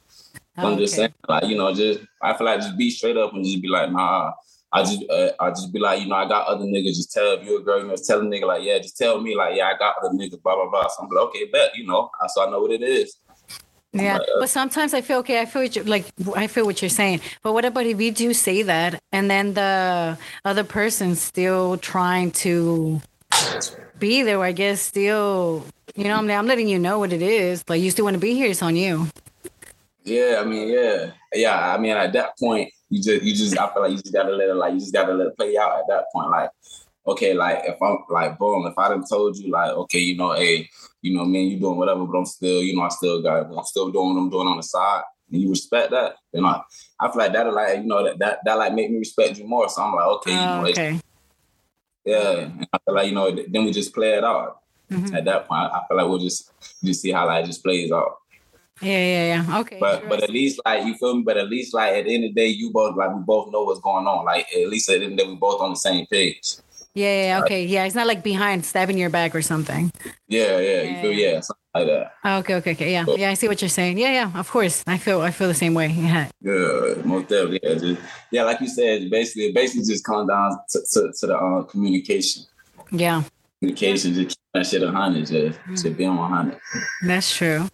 I'm 0.57 0.79
just 0.79 0.95
saying, 0.95 1.13
like, 1.29 1.45
you 1.45 1.59
know, 1.59 1.75
just 1.75 2.01
I 2.23 2.35
feel 2.39 2.47
like 2.47 2.61
just 2.61 2.79
be 2.79 2.89
straight 2.89 3.19
up 3.19 3.35
and 3.35 3.45
just 3.45 3.61
be 3.61 3.69
like, 3.69 3.93
nah. 3.93 4.33
I 4.75 4.83
just 4.83 5.09
uh, 5.09 5.31
I 5.39 5.51
just 5.51 5.73
be 5.73 5.79
like, 5.79 6.01
you 6.01 6.09
know, 6.09 6.17
I 6.17 6.27
got 6.27 6.49
other 6.49 6.65
niggas. 6.65 6.97
Just 6.97 7.13
tell 7.13 7.33
if 7.35 7.47
you 7.47 7.61
a 7.61 7.63
girl, 7.63 7.81
you 7.81 7.87
know, 7.87 7.95
tell 7.95 8.21
a 8.21 8.25
nigga 8.25 8.45
like, 8.45 8.65
yeah, 8.65 8.79
just 8.79 8.99
tell 8.99 9.21
me 9.21 9.37
like, 9.37 9.57
yeah, 9.57 9.71
I 9.73 9.79
got 9.79 9.95
other 10.03 10.13
niggas, 10.13 10.43
blah 10.43 10.57
blah 10.57 10.69
blah. 10.69 10.89
So 10.89 11.05
I'm 11.05 11.09
like, 11.09 11.25
okay, 11.29 11.45
bet, 11.47 11.77
you 11.77 11.87
know, 11.87 12.11
so 12.35 12.45
I 12.45 12.51
know 12.51 12.61
what 12.61 12.73
it 12.73 12.83
is. 12.83 13.17
Yeah, 13.93 14.15
Like, 14.15 14.23
uh, 14.23 14.41
but 14.41 14.51
sometimes 14.51 14.93
I 14.93 15.01
feel 15.01 15.19
okay. 15.19 15.41
I 15.41 15.45
feel 15.45 15.71
like 15.85 16.07
I 16.35 16.49
feel 16.49 16.67
what 16.67 16.83
you're 16.83 16.89
saying. 16.89 17.21
But 17.45 17.53
what 17.53 17.65
about 17.65 17.87
if 17.87 18.01
you 18.01 18.11
do 18.11 18.35
say 18.35 18.63
that 18.63 19.01
and 19.13 19.31
then 19.31 19.55
the 19.55 20.19
other 20.45 20.65
person's 20.65 21.23
still 21.23 21.77
trying 21.77 22.33
to 22.43 23.01
be 24.01 24.25
there? 24.25 24.43
I 24.43 24.51
guess 24.51 24.81
still, 24.81 25.65
you 25.95 26.05
know, 26.05 26.17
I'm, 26.17 26.29
I'm 26.29 26.49
letting 26.49 26.67
you 26.67 26.81
know 26.81 26.99
what 26.99 27.13
it 27.13 27.23
is. 27.23 27.63
Like 27.69 27.81
you 27.81 27.93
still 27.93 28.07
want 28.07 28.15
to 28.15 28.21
be 28.21 28.35
here. 28.35 28.51
It's 28.51 28.63
on 28.63 28.75
you. 28.75 29.07
Yeah, 30.03 30.39
I 30.41 30.45
mean, 30.45 30.69
yeah, 30.69 31.13
yeah. 31.33 31.75
I 31.75 31.79
mean, 31.79 31.93
at 31.93 32.13
that 32.15 32.37
point, 32.39 32.73
you 32.95 33.03
just, 33.03 33.23
you 33.25 33.35
just, 33.35 33.59
I 33.59 33.73
feel 33.73 33.83
like 33.83 33.91
you 33.93 33.99
just 33.99 34.13
gotta 34.13 34.31
let 34.35 34.49
it, 34.49 34.55
like, 34.55 34.73
you 34.75 34.79
just 34.81 34.93
gotta 34.93 35.13
let 35.15 35.27
it 35.29 35.37
play 35.37 35.57
out. 35.57 35.81
At 35.81 35.89
that 35.89 36.05
point, 36.13 36.31
like, 36.31 36.51
okay, 37.07 37.35
like, 37.35 37.63
if 37.65 37.83
I'm 37.83 37.99
like, 38.09 38.39
boom, 38.39 38.67
if 38.67 38.79
I 38.79 38.89
done 38.91 39.05
told 39.09 39.37
you, 39.37 39.51
like, 39.51 39.73
okay, 39.73 39.99
you 39.99 40.17
know, 40.17 40.33
hey, 40.33 40.69
you 41.03 41.15
know, 41.15 41.25
man, 41.25 41.47
you 41.47 41.59
doing 41.59 41.77
whatever, 41.77 42.05
but 42.07 42.17
I'm 42.19 42.25
still, 42.27 42.63
you 42.63 42.77
know, 42.77 42.83
I 42.83 42.89
still 42.91 43.21
got, 43.21 43.47
I'm 43.47 43.65
still 43.65 43.91
doing 43.91 44.15
what 44.15 44.21
I'm 44.21 44.31
doing 44.31 44.47
on 44.47 44.59
the 44.59 44.63
side, 44.63 45.03
and 45.33 45.41
you 45.43 45.51
respect 45.51 45.91
that, 45.91 46.15
then 46.33 46.45
I, 46.45 46.63
I 47.01 47.09
feel 47.09 47.19
like 47.19 47.33
that'll, 47.33 47.53
like, 47.55 47.79
you 47.79 47.85
know, 47.85 48.05
that 48.05 48.19
that 48.21 48.39
that 48.45 48.59
like 48.59 48.75
make 48.75 48.91
me 48.91 48.99
respect 48.99 49.39
you 49.39 49.47
more. 49.47 49.69
So 49.69 49.83
I'm 49.83 49.95
like, 49.95 50.07
okay, 50.07 50.31
you 50.31 50.39
Oh, 50.39 50.63
know, 50.63 50.69
okay. 50.69 51.01
yeah. 52.05 52.39
And 52.39 52.67
I 52.73 52.79
feel 52.85 52.95
like, 52.95 53.09
you 53.09 53.15
know, 53.15 53.31
then 53.35 53.65
we 53.65 53.73
just 53.73 53.93
play 53.95 54.13
it 54.15 54.25
out. 54.25 54.59
Mhm. 54.93 55.15
At 55.17 55.25
that 55.25 55.49
point, 55.49 55.73
I 55.73 55.81
feel 55.89 55.97
like 55.97 56.07
we'll 56.09 56.19
just 56.19 56.53
just 56.85 57.01
see 57.01 57.11
how 57.11 57.27
like 57.27 57.45
it 57.45 57.47
just 57.49 57.65
plays 57.65 57.91
out. 57.91 58.19
Yeah, 58.81 58.99
yeah, 58.99 59.43
yeah. 59.47 59.59
Okay. 59.61 59.79
But 59.79 60.09
but 60.09 60.23
at 60.23 60.31
least 60.31 60.61
like 60.65 60.85
you 60.85 60.95
feel 60.97 61.17
me. 61.17 61.23
But 61.23 61.37
at 61.37 61.49
least 61.49 61.75
like 61.75 61.95
at 61.95 62.05
the 62.05 62.15
end 62.15 62.25
of 62.25 62.35
the 62.35 62.41
day, 62.41 62.49
you 62.49 62.71
both 62.73 62.97
like 62.97 63.15
we 63.15 63.23
both 63.23 63.53
know 63.53 63.63
what's 63.63 63.81
going 63.81 64.07
on. 64.07 64.25
Like 64.25 64.47
at 64.53 64.69
least 64.69 64.89
at 64.91 64.99
the 64.99 65.05
end 65.05 65.13
of 65.13 65.19
the 65.19 65.25
day, 65.25 65.29
we 65.31 65.37
both 65.37 65.61
on 65.61 65.71
the 65.71 65.77
same 65.77 66.07
page. 66.07 66.57
yeah, 66.95 67.07
yeah, 67.07 67.27
yeah, 67.27 67.45
okay. 67.45 67.65
Yeah, 67.65 67.85
it's 67.85 67.95
not 67.95 68.07
like 68.07 68.23
behind 68.23 68.65
stabbing 68.65 68.99
your 68.99 69.11
back 69.11 69.35
or 69.35 69.43
something. 69.43 69.93
Yeah, 70.29 70.59
yeah. 70.59 70.83
You 70.83 71.01
feel 71.03 71.13
Yeah. 71.13 71.33
yeah, 71.33 71.41
like 71.75 71.87
that. 71.87 72.13
Okay, 72.41 72.55
okay, 72.57 72.73
okay. 72.73 72.93
Yeah, 72.93 73.05
yeah. 73.09 73.31
I 73.31 73.35
see 73.35 73.49
what 73.49 73.63
you're 73.63 73.69
saying. 73.69 73.99
Yeah, 73.99 74.13
yeah. 74.13 74.39
Of 74.39 74.51
course, 74.51 74.83
I 74.87 74.99
feel 74.99 75.21
I 75.21 75.31
feel 75.31 75.49
the 75.49 75.55
same 75.55 75.75
way. 75.75 75.89
Yeah. 75.89 76.29
Yeah, 76.43 76.95
most 77.05 77.29
definitely. 77.29 77.61
Yeah, 77.63 77.75
just, 77.75 78.01
yeah, 78.31 78.43
like 78.43 78.61
you 78.61 78.69
said, 78.69 79.09
basically, 79.11 79.47
it 79.47 79.55
basically 79.55 79.85
just 79.87 80.05
comes 80.05 80.29
down 80.29 80.51
to, 80.71 80.81
to, 80.93 81.13
to 81.21 81.27
the 81.27 81.37
uh, 81.37 81.63
communication. 81.63 82.43
Yeah. 82.91 83.23
Communication, 83.65 84.13
just 84.13 84.29
keep 84.29 84.39
that 84.53 84.67
shit 84.67 84.83
a 84.83 84.91
hundred, 84.91 85.27
just 85.27 85.85
to 85.85 85.91
be 85.91 86.05
on 86.05 86.17
one 86.17 86.31
hundred. 86.31 86.61
That's 87.07 87.35
true. 87.35 87.67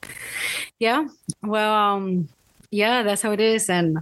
Yeah. 0.79 1.09
Well, 1.43 1.75
um, 1.75 2.29
yeah, 2.71 3.03
that's 3.03 3.23
how 3.23 3.33
it 3.33 3.41
is. 3.41 3.69
And 3.69 3.99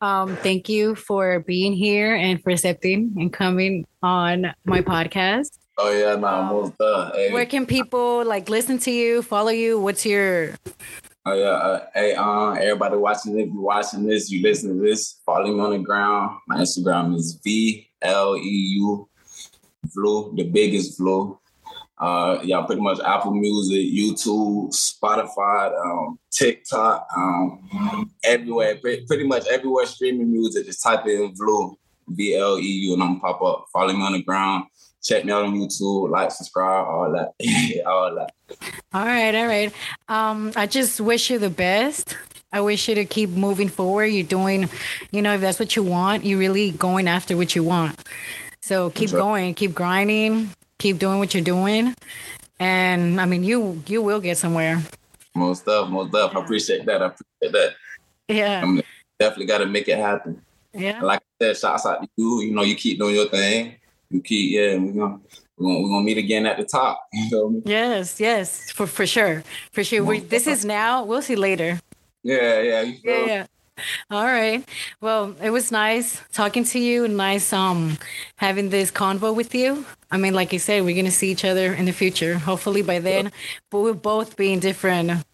um, 0.00 0.36
thank 0.36 0.70
you 0.70 0.94
for 0.94 1.40
being 1.40 1.74
here 1.74 2.14
and 2.14 2.42
for 2.42 2.50
accepting 2.50 3.14
and 3.18 3.30
coming 3.30 3.86
on 4.02 4.54
my 4.64 4.80
podcast. 4.80 5.58
Oh 5.76 5.92
yeah, 5.92 6.16
nah, 6.16 6.50
most 6.50 6.80
uh, 6.80 7.12
hey, 7.12 7.32
Where 7.32 7.44
can 7.44 7.66
people 7.66 8.24
like 8.24 8.48
listen 8.48 8.78
to 8.78 8.90
you, 8.90 9.20
follow 9.20 9.50
you? 9.50 9.78
What's 9.78 10.06
your 10.06 10.54
Oh 11.26 11.34
yeah, 11.34 11.50
uh, 11.50 11.86
hey, 11.92 12.14
uh, 12.14 12.52
everybody 12.52 12.96
watching 12.96 13.36
this, 13.36 13.46
you 13.52 13.60
watching 13.60 14.06
this, 14.06 14.30
you 14.30 14.42
listen 14.42 14.74
to 14.74 14.82
this, 14.82 15.20
follow 15.26 15.52
me 15.52 15.60
on 15.60 15.72
the 15.72 15.78
ground. 15.80 16.38
My 16.48 16.56
Instagram 16.56 17.14
is 17.14 17.38
V 17.44 17.90
L 18.00 18.38
E 18.38 18.76
U 18.78 19.06
Vleu, 19.96 20.36
the 20.36 20.44
biggest 20.44 20.98
Vleu. 20.98 21.38
Uh, 21.98 22.40
yeah, 22.42 22.62
pretty 22.62 22.80
much 22.80 22.98
Apple 23.00 23.32
Music, 23.32 23.76
YouTube, 23.76 24.70
Spotify, 24.70 25.78
um, 25.84 26.18
TikTok, 26.30 27.06
um, 27.14 28.10
everywhere, 28.24 28.76
pre- 28.76 29.04
pretty 29.04 29.26
much 29.26 29.46
everywhere 29.48 29.84
streaming 29.84 30.32
music. 30.32 30.64
Just 30.64 30.82
type 30.82 31.06
in 31.06 31.34
Vleu, 31.34 31.74
V 32.08 32.36
L 32.36 32.58
E 32.58 32.62
U, 32.62 32.94
and 32.94 33.02
I'm 33.02 33.20
pop 33.20 33.42
up. 33.42 33.66
Follow 33.70 33.92
me 33.92 34.02
on 34.02 34.14
the 34.14 34.22
ground. 34.22 34.64
Check 35.02 35.24
me 35.26 35.32
out 35.32 35.44
on 35.44 35.54
YouTube, 35.54 36.10
like, 36.10 36.30
subscribe, 36.30 36.86
all 36.86 37.12
that, 37.12 37.32
all 37.86 38.14
that. 38.14 38.32
all 38.92 39.04
right, 39.04 39.34
all 39.34 39.46
right. 39.46 39.72
Um, 40.08 40.52
I 40.56 40.66
just 40.66 41.00
wish 41.00 41.30
you 41.30 41.38
the 41.38 41.50
best. 41.50 42.16
I 42.52 42.60
wish 42.60 42.88
you 42.88 42.96
to 42.96 43.04
keep 43.04 43.30
moving 43.30 43.68
forward. 43.68 44.06
You're 44.06 44.26
doing, 44.26 44.68
you 45.12 45.22
know, 45.22 45.34
if 45.34 45.40
that's 45.40 45.58
what 45.58 45.76
you 45.76 45.82
want, 45.82 46.24
you're 46.24 46.38
really 46.38 46.72
going 46.72 47.06
after 47.06 47.36
what 47.36 47.54
you 47.54 47.62
want. 47.62 48.02
So 48.62 48.90
keep 48.90 49.10
Sure. 49.10 49.20
going, 49.20 49.54
keep 49.54 49.74
grinding, 49.74 50.50
keep 50.78 50.98
doing 50.98 51.18
what 51.18 51.34
you're 51.34 51.42
doing. 51.42 51.94
And 52.58 53.20
I 53.20 53.24
mean 53.24 53.42
you 53.44 53.82
you 53.86 54.02
will 54.02 54.20
get 54.20 54.36
somewhere. 54.38 54.82
Most 55.34 55.62
stuff, 55.62 55.88
most 55.88 56.10
stuff. 56.10 56.34
I 56.36 56.40
appreciate 56.40 56.84
that. 56.86 57.02
I 57.02 57.06
appreciate 57.06 57.52
that. 57.52 57.74
Yeah. 58.28 58.62
I'm 58.62 58.82
definitely 59.18 59.46
got 59.46 59.58
to 59.58 59.66
make 59.66 59.88
it 59.88 59.96
happen. 59.98 60.42
Yeah. 60.72 60.98
And 60.98 61.06
like 61.06 61.20
I 61.40 61.44
said, 61.44 61.56
shouts 61.56 61.86
out 61.86 62.02
to 62.02 62.08
you. 62.16 62.42
You 62.42 62.54
know, 62.54 62.62
you 62.62 62.74
keep 62.74 62.98
doing 62.98 63.14
your 63.14 63.28
thing. 63.28 63.74
You 64.10 64.20
keep, 64.20 64.52
yeah. 64.52 64.76
We're 64.76 64.92
gonna 64.92 65.20
we're 65.56 65.66
gonna, 65.66 65.80
we're 65.82 65.88
gonna 65.88 66.04
meet 66.04 66.18
again 66.18 66.46
at 66.46 66.56
the 66.58 66.64
top. 66.64 67.00
You? 67.30 67.62
Yes, 67.64 68.18
yes, 68.20 68.70
for 68.72 68.86
for 68.86 69.06
sure, 69.06 69.44
for 69.72 69.84
sure. 69.84 70.02
We, 70.02 70.20
this 70.20 70.46
is 70.46 70.64
now. 70.64 71.04
We'll 71.04 71.22
see 71.22 71.36
later. 71.36 71.80
Yeah, 72.22 72.60
yeah. 72.60 72.82
Yeah, 73.04 73.26
yeah. 73.26 73.46
All 74.10 74.24
right. 74.24 74.66
Well, 75.00 75.34
it 75.42 75.50
was 75.50 75.70
nice 75.70 76.20
talking 76.32 76.64
to 76.64 76.78
you. 76.78 77.08
Nice 77.08 77.52
um 77.52 77.98
having 78.36 78.70
this 78.70 78.90
convo 78.90 79.34
with 79.34 79.54
you. 79.54 79.84
I 80.10 80.16
mean, 80.16 80.34
like 80.34 80.52
I 80.52 80.58
said, 80.58 80.84
we're 80.84 80.96
gonna 80.96 81.10
see 81.10 81.30
each 81.30 81.44
other 81.44 81.72
in 81.72 81.84
the 81.84 81.92
future. 81.92 82.38
Hopefully 82.38 82.82
by 82.82 82.98
then, 82.98 83.32
but 83.70 83.80
we'll 83.80 83.94
both 83.94 84.36
be 84.36 84.52
in 84.52 84.60
different 84.60 85.24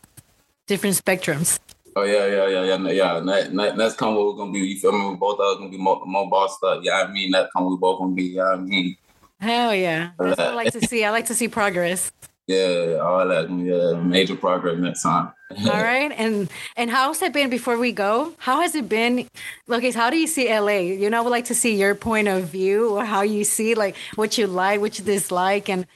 different 0.67 0.97
spectrums. 0.97 1.59
Oh 1.97 2.03
yeah, 2.03 2.27
yeah, 2.27 2.47
yeah, 2.47 2.77
yeah, 2.77 2.91
yeah. 2.91 3.21
That, 3.21 3.55
that, 3.55 3.77
that's 3.77 3.95
come 3.95 4.15
what 4.15 4.27
we're 4.27 4.37
gonna 4.37 4.53
be. 4.53 4.59
You 4.59 4.79
feel 4.79 4.93
me? 4.93 5.09
We 5.11 5.17
both 5.17 5.41
are 5.41 5.57
gonna 5.57 5.71
be 5.71 5.79
more, 5.79 6.05
more 6.05 6.29
bossed 6.29 6.63
up. 6.63 6.81
Yeah, 6.83 7.03
I 7.03 7.11
mean 7.11 7.31
that 7.31 7.49
come 7.57 7.71
we 7.71 7.77
both 7.79 7.99
gonna 8.01 8.15
be. 8.15 8.25
Yeah, 8.25 8.51
I 8.51 8.57
mean. 8.57 8.97
Hell 9.41 9.75
yeah, 9.75 10.11
that's 10.19 10.37
what 10.37 10.49
I 10.49 10.55
like 10.55 10.73
to 10.73 10.81
see. 10.87 11.05
I 11.05 11.11
like 11.11 11.27
to 11.27 11.35
see 11.35 11.49
progress. 11.49 12.13
Yeah, 12.47 12.99
all 13.03 13.27
that. 13.27 13.51
Yeah, 13.51 14.01
major 14.01 14.37
progress 14.37 14.79
next 14.79 15.03
time. 15.03 15.33
all 15.65 15.83
right, 15.83 16.13
and 16.17 16.49
and 16.77 16.91
how's 16.91 17.21
it 17.23 17.33
been 17.33 17.51
before 17.51 17.77
we 17.77 17.91
go? 17.91 18.35
How 18.39 18.61
has 18.61 18.75
it 18.77 18.89
been? 18.89 19.29
Okay, 19.69 19.91
how 19.91 20.11
do 20.11 20.17
you 20.17 20.29
see 20.29 20.49
LA? 20.49 20.79
You 20.79 21.11
know, 21.11 21.19
I 21.19 21.21
would 21.23 21.31
like 21.31 21.47
to 21.47 21.55
see 21.55 21.75
your 21.75 21.97
point 21.97 22.29
of 22.29 22.45
view 22.45 22.91
or 22.91 23.05
how 23.05 23.23
you 23.23 23.43
see 23.43 23.75
like 23.75 23.97
what 24.15 24.39
you 24.39 24.47
like, 24.47 24.81
what 24.81 24.97
you 24.99 25.05
dislike, 25.05 25.69
and 25.69 25.87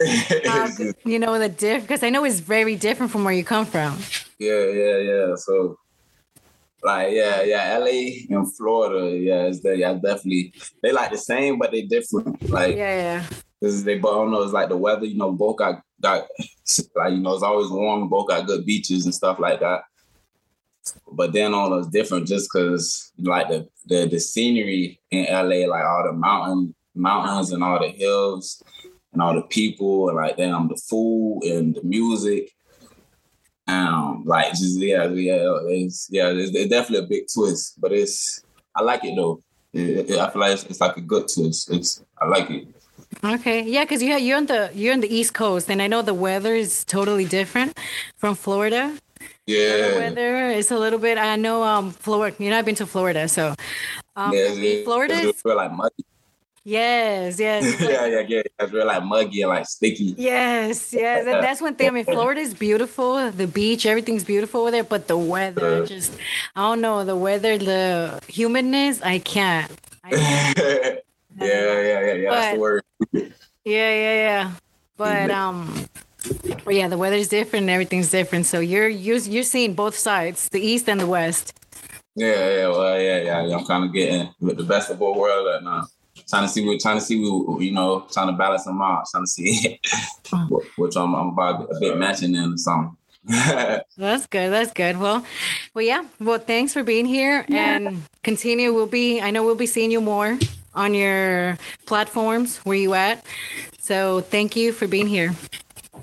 how, 0.45 0.69
you 1.05 1.21
know 1.21 1.39
the 1.39 1.49
diff. 1.49 1.83
Because 1.83 2.03
I 2.03 2.11
know 2.11 2.25
it's 2.25 2.41
very 2.41 2.75
different 2.75 3.13
from 3.13 3.23
where 3.23 3.35
you 3.35 3.45
come 3.45 3.65
from. 3.65 3.99
Yeah, 4.41 4.67
yeah, 4.67 4.97
yeah. 4.97 5.35
So 5.37 5.79
like 6.83 7.13
yeah, 7.13 7.43
yeah, 7.43 7.79
LA 7.79 8.27
and 8.37 8.57
Florida, 8.57 9.17
yeah, 9.17 9.43
it's 9.45 9.61
the, 9.61 9.77
yeah, 9.77 9.95
definitely 9.95 10.53
they 10.83 10.91
like 10.91 11.13
the 11.13 11.19
same, 11.19 11.59
but 11.59 11.71
they 11.71 11.83
different. 11.83 12.51
Like 12.51 12.77
yeah, 12.77 12.97
yeah. 12.97 13.27
Cause 13.63 13.85
they 13.85 13.99
both 13.99 14.15
don't 14.15 14.31
know 14.31 14.43
it's 14.43 14.55
like 14.55 14.71
the 14.71 14.77
weather, 14.77 15.05
you 15.05 15.19
know, 15.19 15.33
both 15.33 15.57
got 15.57 15.83
got 16.01 16.27
like 16.97 17.13
you 17.13 17.19
know 17.21 17.35
it's 17.35 17.43
always 17.43 17.71
warm, 17.71 18.09
both 18.09 18.29
got 18.29 18.47
good 18.47 18.65
beaches 18.65 19.05
and 19.05 19.15
stuff 19.15 19.39
like 19.39 19.61
that. 19.61 19.83
But 21.13 21.33
then 21.33 21.55
all 21.55 21.71
those 21.71 21.89
different 21.89 22.27
just 22.27 22.51
cause 22.51 23.13
like 23.19 23.49
the, 23.49 23.69
the 23.87 24.07
the 24.07 24.21
scenery 24.21 25.01
in 25.11 25.27
LA, 25.27 25.67
like 25.67 25.85
all 25.85 26.05
the 26.07 26.13
mountain 26.13 26.75
mountains 26.95 27.53
and 27.53 27.63
all 27.63 27.79
the 27.79 27.89
hills 27.89 28.63
and 29.13 29.23
all 29.23 29.35
the 29.35 29.43
people 29.43 30.09
and 30.09 30.17
like 30.17 30.37
damn 30.37 30.69
the 30.69 30.77
food 30.89 31.41
and 31.45 31.75
the 31.75 31.83
music 31.83 32.53
um, 33.71 34.25
like 34.27 34.51
just 34.51 34.79
yeah, 34.79 35.07
yeah, 35.07 35.59
it's 35.69 36.09
yeah, 36.11 36.31
it's, 36.31 36.55
it's, 36.55 36.71
definitely 36.71 37.05
a 37.05 37.09
big 37.09 37.25
twist, 37.33 37.81
but 37.81 37.93
it's 37.93 38.43
I 38.75 38.83
like 38.83 39.05
it 39.05 39.15
though. 39.15 39.43
It, 39.73 40.11
it, 40.11 40.19
I 40.19 40.29
feel 40.31 40.41
like 40.41 40.53
it's, 40.55 40.65
it's, 40.65 40.81
like 40.81 40.97
a 40.97 41.01
good 41.01 41.29
twist. 41.33 41.71
It's 41.71 42.03
I 42.21 42.27
like 42.27 42.51
it. 42.51 42.67
Okay, 43.23 43.63
yeah, 43.63 43.85
because 43.85 44.03
you 44.03 44.17
you're 44.17 44.37
on 44.37 44.47
the 44.47 44.71
you're 44.75 44.93
on 44.93 45.01
the 45.01 45.13
East 45.13 45.35
Coast, 45.35 45.69
and 45.69 45.83
I 45.83 45.89
know 45.89 46.01
the 46.01 46.15
weather 46.15 46.55
is 46.55 46.85
totally 46.85 47.25
different 47.25 47.79
from 48.17 48.35
Florida. 48.35 48.97
Yeah, 49.47 49.89
the 49.91 49.99
weather 49.99 50.47
is 50.47 50.71
a 50.71 50.79
little 50.79 50.99
bit. 50.99 51.19
I 51.19 51.37
know 51.37 51.63
um 51.63 51.91
Florida. 51.91 52.37
You 52.39 52.51
know, 52.51 52.59
I've 52.59 52.65
been 52.65 52.77
to 52.77 52.87
Florida, 52.87 53.29
so 53.29 53.55
um, 54.17 54.33
yeah, 54.33 54.85
Florida 54.85 55.15
is 55.15 55.43
like 55.45 55.73
muddy. 55.73 56.05
Yes, 56.63 57.41
yes. 57.41 57.81
yeah, 57.81 58.07
yeah, 58.07 58.21
yeah. 58.21 58.43
It's 58.59 58.73
real 58.73 58.87
like 58.87 59.03
muggy 59.03 59.43
and 59.43 59.49
like 59.49 59.67
sticky. 59.67 60.15
Yes, 60.17 60.93
yes. 60.93 61.27
And 61.27 61.43
that's 61.43 61.61
one 61.61 61.75
thing. 61.75 61.89
I 61.89 61.91
mean, 61.91 62.05
Florida 62.17 62.41
is 62.41 62.53
beautiful. 62.53 63.31
The 63.31 63.47
beach, 63.47 63.87
everything's 63.87 64.25
beautiful 64.25 64.63
over 64.63 64.71
there, 64.71 64.85
but 64.85 65.09
the 65.09 65.17
weather, 65.17 65.83
uh, 65.83 65.87
just 65.87 66.13
I 66.55 66.61
don't 66.63 66.81
know. 66.81 67.05
The 67.05 67.17
weather, 67.17 67.57
the 67.57 68.21
humidness, 68.29 69.01
I 69.03 69.19
can't. 69.19 69.73
I 70.05 70.11
can't. 70.11 70.99
yeah, 71.39 71.47
yeah, 71.47 71.81
yeah, 71.81 72.13
yeah. 72.13 72.29
But, 72.29 72.35
that's 72.35 72.55
the 72.55 72.61
word. 72.61 72.83
yeah, 73.13 73.31
yeah, 73.65 74.15
yeah. 74.15 74.53
But 74.97 75.31
um, 75.31 75.87
yeah, 76.69 76.89
the 76.89 76.99
weather's 76.99 77.29
different. 77.29 77.65
And 77.65 77.71
everything's 77.71 78.11
different. 78.11 78.47
So 78.47 78.61
you're 78.61 78.89
you're 78.89 79.19
you're 79.19 79.43
seeing 79.43 79.75
both 79.75 79.97
sides, 79.97 80.49
the 80.49 80.61
east 80.61 80.89
and 80.89 81.01
the 81.01 81.07
west. 81.07 81.55
Yeah, 82.17 82.57
yeah, 82.57 82.69
well, 82.69 83.01
yeah, 83.01 83.47
yeah. 83.47 83.57
I'm 83.57 83.65
kind 83.65 83.85
of 83.85 83.93
getting 83.93 84.35
with 84.41 84.57
the 84.57 84.65
best 84.65 84.91
of 84.91 84.99
both 84.99 85.17
worlds 85.17 85.47
right 85.47 85.63
now 85.63 85.87
trying 86.31 86.47
to 86.47 86.49
see 86.49 86.65
what 86.65 86.81
trying 86.81 86.99
to 86.99 87.05
see 87.05 87.17
you 87.17 87.73
know, 87.73 88.07
trying 88.13 88.29
to 88.29 88.33
balance 88.33 88.65
them 88.65 88.81
out, 88.81 89.05
trying 89.11 89.25
to 89.25 89.31
see 89.31 89.81
which 90.79 90.97
I'm, 90.97 91.15
I'm 91.15 91.29
about 91.29 91.69
a 91.71 91.81
bit 91.81 91.99
matching 91.99 92.35
in 92.35 92.55
or 92.55 92.57
something. 92.57 92.97
that's 93.97 94.27
good. 94.27 94.51
That's 94.51 94.73
good. 94.73 94.99
Well, 94.99 95.25
well, 95.75 95.85
yeah. 95.85 96.05
Well, 96.21 96.39
thanks 96.39 96.73
for 96.73 96.83
being 96.83 97.05
here 97.05 97.45
and 97.49 98.03
continue. 98.23 98.73
We'll 98.73 98.87
be. 98.87 99.21
I 99.21 99.31
know 99.31 99.45
we'll 99.45 99.57
be 99.57 99.67
seeing 99.67 99.91
you 99.91 100.01
more 100.01 100.39
on 100.75 100.95
your 100.95 101.59
platforms. 101.87 102.59
Where 102.59 102.77
you 102.77 102.95
at? 102.95 103.25
So 103.81 104.21
thank 104.21 104.57
you 104.57 104.73
for 104.73 104.87
being 104.87 105.07
here. 105.07 105.35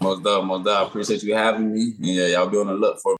Most 0.02 0.26
of, 0.26 0.46
most 0.46 0.68
of. 0.68 0.68
I 0.68 0.84
appreciate 0.84 1.24
you 1.24 1.34
having 1.34 1.74
me. 1.74 1.94
Yeah, 2.00 2.28
y'all 2.28 2.48
be 2.48 2.58
on 2.58 2.68
the 2.68 2.74
look 2.74 3.00
for. 3.00 3.18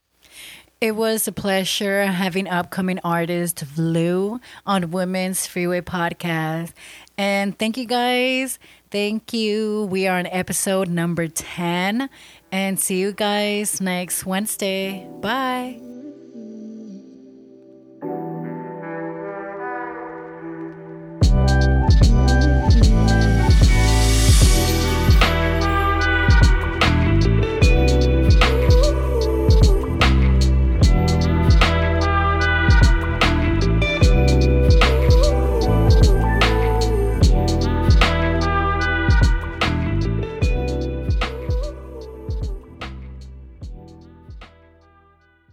It 0.80 0.94
was 0.94 1.26
a 1.26 1.32
pleasure 1.32 2.06
having 2.06 2.46
upcoming 2.46 3.00
artist 3.02 3.64
Vleu 3.64 4.38
on 4.64 4.92
Women's 4.92 5.44
Freeway 5.44 5.80
Podcast. 5.80 6.72
And 7.16 7.58
thank 7.58 7.76
you 7.76 7.84
guys. 7.84 8.60
Thank 8.92 9.32
you. 9.32 9.88
We 9.90 10.06
are 10.06 10.18
on 10.18 10.26
episode 10.26 10.88
number 10.88 11.26
10. 11.26 12.08
And 12.52 12.78
see 12.78 13.00
you 13.00 13.12
guys 13.12 13.80
next 13.80 14.24
Wednesday. 14.24 15.04
Bye. 15.20 15.80